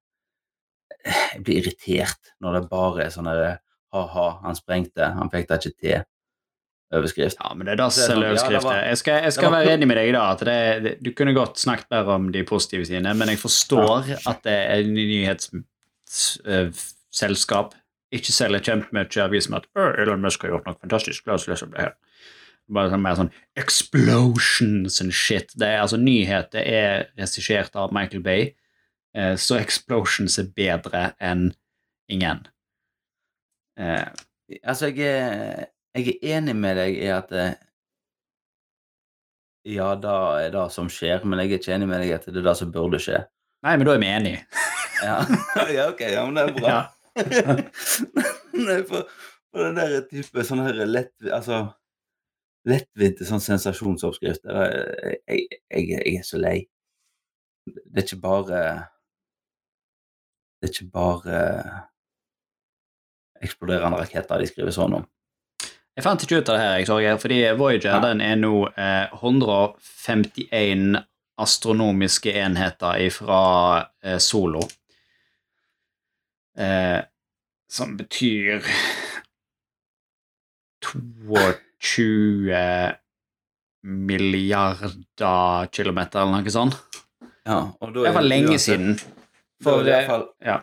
Jeg 1.05 1.43
blir 1.45 1.57
irritert 1.62 2.21
når 2.43 2.51
det 2.57 2.71
bare 2.71 2.99
er 3.05 3.12
sånn 3.13 3.29
ha-ha, 3.29 4.27
han 4.43 4.55
sprengte, 4.57 5.03
han 5.15 5.31
fikk 5.33 5.45
det 5.49 5.57
ikke 5.63 5.79
til. 5.79 5.99
Overskrift. 6.89 7.38
Ja, 7.38 7.49
men 7.53 7.63
det 7.67 7.73
er 7.75 7.77
da 7.77 7.88
Det 7.93 8.01
er 8.01 8.07
sånn, 8.09 8.23
ja, 8.25 8.31
Jeg 8.88 8.97
skal, 8.97 9.17
jeg 9.21 9.33
skal 9.35 9.51
være 9.53 9.73
enig 9.75 9.88
med 9.89 9.97
deg 9.99 10.07
i 10.09 10.15
dag, 10.15 10.27
at 10.33 10.41
det, 10.47 10.59
det, 10.85 10.93
du 11.05 11.09
kunne 11.13 11.38
godt 11.38 11.55
snakket 11.62 11.89
bedre 11.93 12.12
om 12.17 12.25
de 12.33 12.41
positive 12.49 12.85
sidene, 12.89 13.12
men 13.17 13.27
jeg 13.29 13.39
forstår 13.43 14.01
at 14.17 14.39
det 14.47 14.57
er 14.57 14.81
et 14.81 14.89
nyhetsselskap 14.89 17.69
ikke 18.15 18.33
selger 18.33 18.63
kjempemye 18.65 19.23
aviser 19.23 19.53
med 19.53 19.65
at 19.65 19.99
Elon 20.01 20.23
Musk 20.23 20.43
har 20.43 20.53
gjort 20.53 20.67
noe 20.67 20.77
fantastisk, 20.79 21.27
la 21.27 21.38
oss 21.38 21.47
løse 21.49 21.67
det 21.69 21.83
her. 21.83 21.95
Bare 22.69 22.91
sånn, 22.91 23.01
mer 23.01 23.17
sånn 23.17 23.31
explosions 23.57 24.99
and 25.01 25.13
shit. 25.15 25.53
Det 25.57 25.67
er, 25.67 25.83
altså, 25.83 25.97
nyheter 26.01 26.62
er 26.62 27.07
regissert 27.17 27.77
av 27.79 27.93
Michael 27.95 28.23
Bay, 28.25 28.51
så 29.41 29.58
explosions 29.58 30.38
er 30.38 30.52
bedre 30.56 31.08
enn 31.19 31.48
ingen. 32.12 32.43
Eh, 33.80 34.06
Altså, 34.63 34.88
jeg 34.88 35.06
er, 35.06 35.65
jeg 35.95 36.08
er 36.08 36.38
enig 36.38 36.56
med 36.58 36.78
deg 36.80 36.95
i 36.98 37.10
at 37.13 37.34
eh, 37.38 37.58
Ja, 39.69 39.91
det 40.02 40.13
er 40.45 40.54
det 40.56 40.63
som 40.74 40.88
skjer, 40.89 41.26
men 41.28 41.41
jeg 41.43 41.52
er 41.52 41.60
ikke 41.60 41.76
enig 41.76 41.89
med 41.91 42.02
deg 42.02 42.10
i 42.10 42.15
at 42.15 42.26
det 42.26 42.39
er 42.41 42.48
det 42.48 42.56
som 42.58 42.72
burde 42.74 43.02
skje. 43.04 43.19
nei, 43.65 43.76
men 43.78 43.86
da 43.86 43.93
er 43.93 44.04
vi 44.04 44.13
enige. 44.13 44.43
Ja, 45.00 45.19
ja 45.78 45.86
ok, 45.93 46.02
ja, 46.12 46.26
men 46.28 46.36
det 46.36 46.41
er 46.43 46.56
bra. 46.58 46.72
Ja. 46.76 47.54
Nei, 48.67 48.82
for, 48.89 49.06
for 49.48 49.63
den 49.63 49.78
der 49.78 49.93
type 50.10 50.43
sånn 50.43 50.60
her 50.65 50.82
lett, 50.89 51.13
altså, 51.24 51.60
lettvinte 52.67 53.24
sånn 53.30 53.39
sensasjonsoppskrifter, 53.45 54.60
jeg, 55.22 55.45
jeg, 55.72 55.86
jeg 55.93 56.17
er 56.19 56.28
så 56.28 56.41
lei. 56.41 56.58
Det 57.63 58.02
er 58.02 58.10
ikke 58.10 58.19
bare 58.26 58.60
Det 60.60 60.69
er 60.69 60.74
ikke 60.74 60.91
bare 60.91 61.39
eksploderende 63.41 63.98
raketter 64.02 64.41
de 64.41 64.48
skriver 64.50 64.74
sånn 64.76 64.98
om. 65.00 65.06
Jeg 65.95 66.04
fant 66.06 66.24
ikke 66.24 66.39
ut 66.41 66.50
av 66.52 66.56
det 66.58 66.63
her, 66.63 66.74
jeg, 66.80 66.88
Torgeir, 66.88 67.17
fordi 67.19 67.38
Voyager 67.60 67.93
Ja. 67.95 68.00
den 68.04 68.22
er 68.24 68.36
nå 68.39 68.54
eh, 68.78 69.08
151 69.19 71.00
astronomiske 71.39 72.34
enheter 72.39 73.06
fra 73.15 73.41
eh, 74.04 74.17
Solo. 74.19 74.62
Eh, 76.60 77.00
som 77.72 77.95
betyr 78.00 78.63
22 80.84 82.95
milliarder 83.84 85.69
kilometer, 85.72 86.19
eller 86.22 86.41
noe 86.43 86.52
sånt. 86.54 86.76
Ja, 87.48 87.62
Det 87.80 88.13
var 88.13 88.22
lenge 88.26 88.52
uansett- 88.58 89.06
siden. 89.60 89.65
Da 89.65 89.72
For 89.72 89.80
er 89.82 89.89
det 89.89 90.04
i 90.04 90.08
fall 90.08 90.26
ja. 90.45 90.58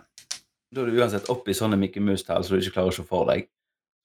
Da 0.74 0.82
er 0.82 0.86
du 0.90 0.98
uansett 1.00 1.28
oppi 1.32 1.54
sånne 1.54 1.76
Mickey 1.78 2.00
Mouse-tall 2.02 2.42
så 2.44 2.54
du 2.56 2.60
ikke 2.60 2.74
klarer 2.80 2.92
å 2.92 2.96
se 2.96 3.04
for 3.06 3.28
deg. 3.30 3.46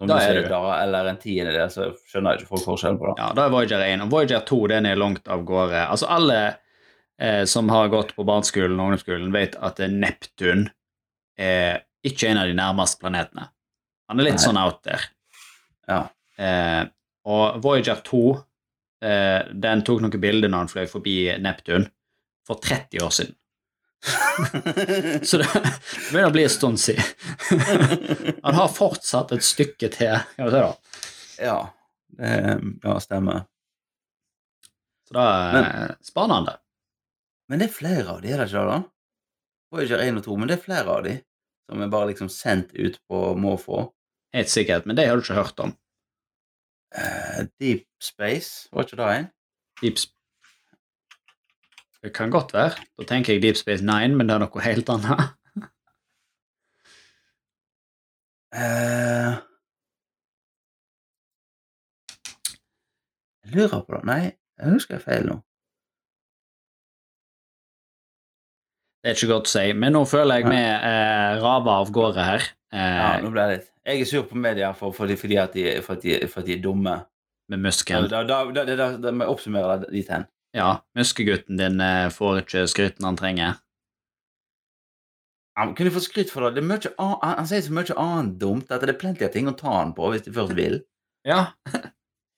Om 0.02 0.08
Da 0.10 0.16
du 0.18 0.22
er 0.22 0.32
sier 0.32 0.44
du. 0.44 0.50
da, 0.50 0.60
eller 0.84 1.06
en 1.12 1.18
tiendedel, 1.22 1.70
så 1.70 1.88
skjønner 2.10 2.38
ikke 2.40 2.48
folk 2.50 2.64
forskjellen 2.66 2.98
på 3.02 3.10
det. 3.12 3.16
Ja, 3.22 3.28
da 3.38 3.46
er 3.46 3.52
Voyager 3.54 3.84
1. 3.86 4.02
Og 4.06 4.12
Voyager 4.14 4.44
2 4.50 4.60
den 4.72 4.86
er 4.90 4.96
langt 4.98 5.28
av 5.30 5.44
gårde. 5.46 5.82
Altså 5.88 6.08
Alle 6.10 6.40
eh, 7.20 7.44
som 7.46 7.70
har 7.70 7.90
gått 7.94 8.16
på 8.18 8.26
barneskolen 8.26 8.80
og 8.80 8.88
ungdomsskolen, 8.92 9.32
vet 9.36 9.58
at 9.62 9.80
eh, 9.80 9.92
Neptun 9.94 10.68
er 11.38 11.84
ikke 12.08 12.32
en 12.32 12.40
av 12.42 12.50
de 12.50 12.56
nærmeste 12.58 13.02
planetene. 13.04 13.46
Han 14.10 14.20
er 14.20 14.26
litt 14.30 14.40
Nei. 14.40 14.46
sånn 14.46 14.58
out 14.62 14.82
there. 14.88 15.06
Ja. 15.90 16.00
Eh, 16.42 16.84
og 17.30 17.60
Voyager 17.62 18.02
2 18.06 18.24
eh, 19.06 19.52
den 19.54 19.84
tok 19.86 20.02
noen 20.02 20.22
bilder 20.24 20.50
når 20.50 20.66
han 20.66 20.72
fløy 20.74 20.88
forbi 20.90 21.18
Neptun 21.42 21.86
for 22.48 22.58
30 22.64 23.06
år 23.06 23.14
siden. 23.14 23.36
Så 25.28 25.38
det 25.38 25.48
det 25.54 26.10
begynner 26.10 26.32
å 26.32 26.34
bli 26.34 26.46
en 26.48 26.54
stund 26.54 26.82
siden. 26.82 27.06
han 28.46 28.58
har 28.58 28.74
fortsatt 28.74 29.34
et 29.36 29.46
stykke 29.46 29.92
til. 29.94 30.18
Skal 30.34 30.48
vi 30.48 30.56
se 30.56 30.64
da. 30.64 30.74
ja. 31.46 31.60
Det, 32.12 32.32
ja, 32.84 32.96
stemmer. 33.00 33.46
Så 35.08 35.16
det 35.16 35.26
er 35.26 35.94
spennende. 36.04 36.58
Men 37.50 37.62
det 37.62 37.70
er 37.70 37.76
flere 37.76 38.16
av 38.16 38.22
de, 38.24 38.32
er 38.32 38.42
det 38.42 38.50
ikke 38.50 38.64
det? 38.64 38.76
da? 38.76 38.80
Voyager 39.72 40.04
1 40.04 40.20
og 40.20 40.26
to, 40.26 40.36
men 40.40 40.50
det 40.52 40.58
er 40.58 40.66
flere 40.66 40.98
av 40.98 41.06
de 41.08 41.16
som 41.72 41.82
er 41.82 41.92
bare 41.92 42.10
liksom 42.12 42.30
sendt 42.32 42.74
ut 42.76 42.98
på 43.08 43.20
måfå. 43.40 43.86
Helt 44.36 44.52
sikkert, 44.52 44.88
men 44.88 44.98
det 45.00 45.08
har 45.08 45.20
du 45.20 45.24
ikke 45.24 45.40
hørt 45.40 45.60
om. 45.64 45.74
Uh, 46.92 47.48
Deep 47.60 47.86
Space, 48.04 48.68
var 48.72 48.88
ikke 48.88 49.00
det 49.00 49.12
en? 49.16 49.30
Deep 49.82 50.00
Sp 50.04 50.21
Det 52.02 52.14
kan 52.14 52.32
godt 52.34 52.54
være. 52.54 52.82
Da 52.98 53.06
tenker 53.10 53.34
jeg 53.34 53.44
Deep 53.44 53.60
Space 53.60 53.86
Nine, 53.86 54.16
men 54.18 54.30
det 54.30 54.36
er 54.36 54.42
noe 54.42 54.66
helt 54.66 54.90
annet. 54.90 55.22
uh... 58.58 59.38
jeg 63.46 63.54
lurer 63.54 63.86
på 63.86 63.96
det. 63.98 64.04
Nei, 64.10 64.22
jeg 64.58 64.74
husker 64.74 64.98
jeg 64.98 65.06
feil 65.06 65.30
nå. 65.30 65.38
Det 69.02 69.10
er 69.10 69.18
ikke 69.18 69.32
godt 69.34 69.50
å 69.50 69.54
si, 69.56 69.68
men 69.74 69.96
nå 69.98 70.02
føler 70.06 70.42
jeg 70.42 70.50
vi 70.52 70.58
eh, 70.62 71.40
raver 71.42 71.72
av 71.74 71.90
gårde 71.94 72.26
her. 72.26 72.44
Ja, 72.46 72.50
Eh, 72.72 73.18
nå 73.20 73.32
ble 73.34 73.44
jeg 73.44 73.58
litt 73.58 73.66
Jeg 73.84 74.04
er 74.04 74.08
sur 74.08 74.28
på 74.30 74.38
media 74.40 74.70
for, 74.78 74.94
for, 74.96 75.10
de, 75.10 75.18
fordi 75.20 75.36
at 75.42 75.56
de, 75.58 75.64
for, 75.84 75.98
at 75.98 76.06
de, 76.06 76.14
for 76.32 76.40
at 76.40 76.48
de 76.48 76.54
er 76.56 76.62
dumme 76.64 76.94
med 77.52 77.60
muskel. 77.60 78.06
Da, 78.08 78.22
da, 78.24 78.46
da, 78.48 78.64
da, 78.64 78.76
da, 78.80 78.86
da 79.02 79.12
må 79.12 79.28
jeg 79.28 79.82
det 79.82 79.90
dit 79.92 80.12
hen. 80.14 80.24
Ja, 80.58 80.82
muskegutten 80.98 81.58
din 81.60 81.80
eh, 81.82 82.10
får 82.12 82.42
ikke 82.44 82.66
skryten 82.68 83.08
han 83.08 83.20
trenger. 83.20 83.60
Han 85.60 85.74
kunne 85.76 85.92
fått 85.92 86.08
skryt 86.08 86.32
for 86.32 86.48
det. 86.48 86.62
det 86.62 86.88
er 86.88 86.94
an- 86.98 87.18
han, 87.22 87.38
han 87.42 87.48
sier 87.48 87.64
så 87.66 87.74
mye 87.76 87.96
annet 88.00 88.38
dumt 88.40 88.72
at 88.72 88.84
det 88.84 88.96
er 88.96 89.00
plenty 89.00 89.28
av 89.28 89.34
ting 89.34 89.50
å 89.52 89.56
ta 89.58 89.74
han 89.80 89.94
på 89.96 90.12
hvis 90.12 90.26
de 90.28 90.34
først 90.36 90.56
vil. 90.58 90.80
Ja. 91.28 91.42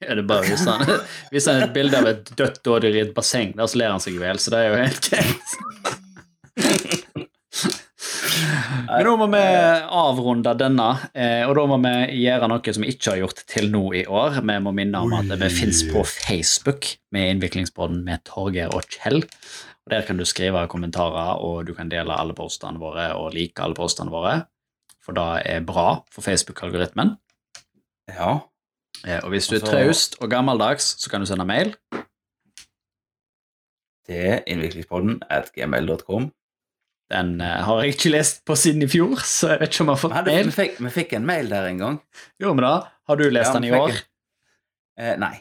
ja 0.03 0.15
det 0.19 0.25
bare 0.27 0.45
hvis 0.49 0.65
han 0.67 0.81
Hvis 1.31 1.47
han 1.47 1.61
er 1.61 1.67
et 1.69 1.75
bilde 1.77 2.01
av 2.01 2.09
et 2.09 2.33
dødt 2.37 2.61
dådyr 2.65 2.97
i 2.97 3.03
et 3.05 3.13
basseng, 3.15 3.53
der 3.57 3.69
så 3.69 3.79
ler 3.81 3.93
han 3.95 4.03
seg 4.03 4.17
i 4.17 4.23
hjel, 4.25 4.41
så 4.41 4.53
det 4.53 4.61
er 4.63 4.71
jo 4.73 4.81
helt 4.81 5.09
greit. 5.09 6.01
Men 8.93 9.07
nå 9.07 9.13
må 9.17 9.25
vi 9.33 9.41
avrunde 9.97 10.51
denne, 10.59 10.87
eh, 11.17 11.41
og 11.47 11.55
da 11.57 11.63
må 11.71 11.79
vi 11.81 11.93
gjøre 12.27 12.47
noe 12.51 12.73
som 12.75 12.83
vi 12.85 12.91
ikke 12.93 13.09
har 13.13 13.21
gjort 13.23 13.39
til 13.49 13.71
nå 13.73 13.81
i 13.97 14.03
år. 14.05 14.37
Vi 14.45 14.57
må 14.61 14.73
minne 14.75 15.01
om 15.01 15.13
at 15.17 15.31
vi 15.41 15.49
fins 15.49 15.81
på 15.89 16.03
Facebook 16.05 16.91
med 17.15 17.31
Innviklingsbåten 17.31 18.03
med 18.05 18.21
Torgeir 18.29 18.73
og 18.75 18.85
Kjell. 18.93 19.23
Og 19.23 19.89
Der 19.91 20.05
kan 20.07 20.17
du 20.17 20.25
skrive 20.25 20.67
kommentarer, 20.69 21.41
og 21.41 21.65
du 21.67 21.73
kan 21.73 21.89
dele 21.89 22.13
alle 22.15 22.35
postene 22.37 22.79
våre 22.79 23.09
og 23.17 23.33
like 23.33 23.59
alle 23.63 23.75
postene 23.75 24.13
våre. 24.13 24.45
For 25.03 25.11
det 25.17 25.41
er 25.49 25.65
bra 25.67 26.03
for 26.13 26.21
Facebook-algoritmen. 26.23 27.17
Ja. 28.13 28.39
Eh, 29.05 29.19
Og 29.23 29.29
hvis 29.31 29.47
du 29.47 29.55
er 29.55 29.59
Altså- 29.59 29.71
traust 29.73 30.15
og 30.21 30.29
gammeldags, 30.29 30.95
så 31.01 31.09
kan 31.09 31.19
du 31.19 31.25
sende 31.25 31.45
mail. 31.45 31.75
Til 34.05 34.39
innviklingspodden 34.47 35.21
at 35.29 35.51
gmail.com. 35.55 36.31
Den 37.11 37.41
eh, 37.41 37.59
har 37.67 37.81
jeg 37.83 37.93
ikke 37.97 38.11
lest 38.13 38.43
på 38.47 38.55
siden 38.57 38.85
i 38.85 38.89
fjor, 38.89 39.19
så 39.27 39.53
jeg 39.53 39.59
vet 39.63 39.73
ikke 39.73 39.83
om 39.83 39.89
jeg 39.91 39.97
har 39.97 40.01
fått 40.03 40.27
mail. 40.29 40.45
vi, 40.47 40.55
fikk, 40.55 40.77
vi 40.85 40.91
fikk 40.95 41.15
en 41.17 41.25
mail 41.27 41.49
der 41.51 41.67
en 41.69 41.81
gang. 41.81 41.97
Jo, 42.41 42.53
men 42.55 42.63
da 42.65 42.73
har 43.09 43.19
du 43.19 43.25
lest 43.29 43.49
Ja, 43.51 43.53
den 43.59 43.69
i 43.69 43.73
år. 43.77 43.89
en- 43.89 44.09
Eh, 45.03 45.15
nei. 45.17 45.33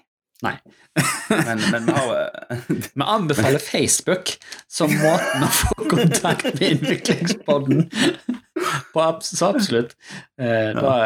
Nei. 0.43 0.55
men, 1.47 1.61
men 1.71 1.85
vi 1.87 1.93
har 1.93 2.15
eh, 2.51 2.63
Vi 2.99 3.05
anbefaler 3.05 3.61
Facebook 3.63 4.33
som 4.69 4.91
måten 5.03 5.45
å 5.45 5.51
få 5.53 5.87
kontakt 5.93 6.49
med 6.57 6.63
innviklingspodden 6.79 7.85
på. 8.95 9.05
Så 9.23 9.51
absolutt. 9.53 9.93
Eh, 10.41 10.73
da, 10.77 10.97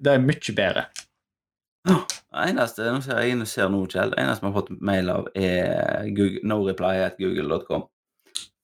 det 0.00 0.14
er 0.16 0.24
mye 0.24 0.56
bedre. 0.56 0.86
eneste 2.40 2.88
nå 2.90 3.00
ser 3.04 3.20
jeg 3.22 3.34
inn 3.36 3.44
og 3.44 3.48
ser 3.52 3.70
noe, 3.72 3.88
Kjell, 3.88 4.12
eneste 4.18 4.44
vi 4.44 4.50
har 4.50 4.58
fått 4.58 4.72
mail 4.80 5.12
av, 5.12 5.28
er 5.36 6.08
Google, 6.16 6.40
no 6.48 6.60
reply 6.66 6.96
at 7.04 7.20
google.com. 7.20 7.86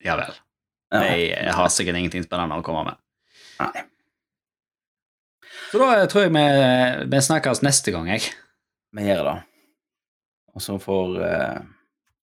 Ja 0.05 0.17
vel. 0.21 0.35
Jeg 1.05 1.55
har 1.59 1.69
sikkert 1.73 2.01
ingenting 2.01 2.25
spennende 2.27 2.59
å 2.59 2.65
komme 2.67 2.87
med. 2.89 2.99
Nei. 3.61 3.85
Så 5.71 5.81
da 5.83 6.07
tror 6.09 6.27
jeg 6.27 6.35
vi, 6.35 6.45
vi 7.11 7.23
snakkes 7.27 7.63
neste 7.67 7.93
gang, 7.95 8.09
jeg. 8.11 8.31
Vi 8.97 9.07
gjør 9.07 9.25
det. 9.29 9.37
Og 10.57 10.63
så 10.65 10.77
får 10.81 11.17
uh, 11.21 11.59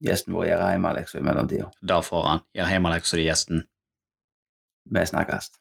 gjesten 0.03 0.33
vår 0.33 0.47
gjøre 0.49 0.69
hjemmeleksa 0.73 1.19
i 1.19 1.25
mellomtida. 1.27 1.67
Da 1.85 1.99
får 2.05 2.29
han 2.29 2.45
gjøre 2.57 2.71
hjemmeleksa 2.73 3.17
til 3.17 3.27
gjesten. 3.27 3.65
Vi 4.93 5.05
snakkes. 5.11 5.51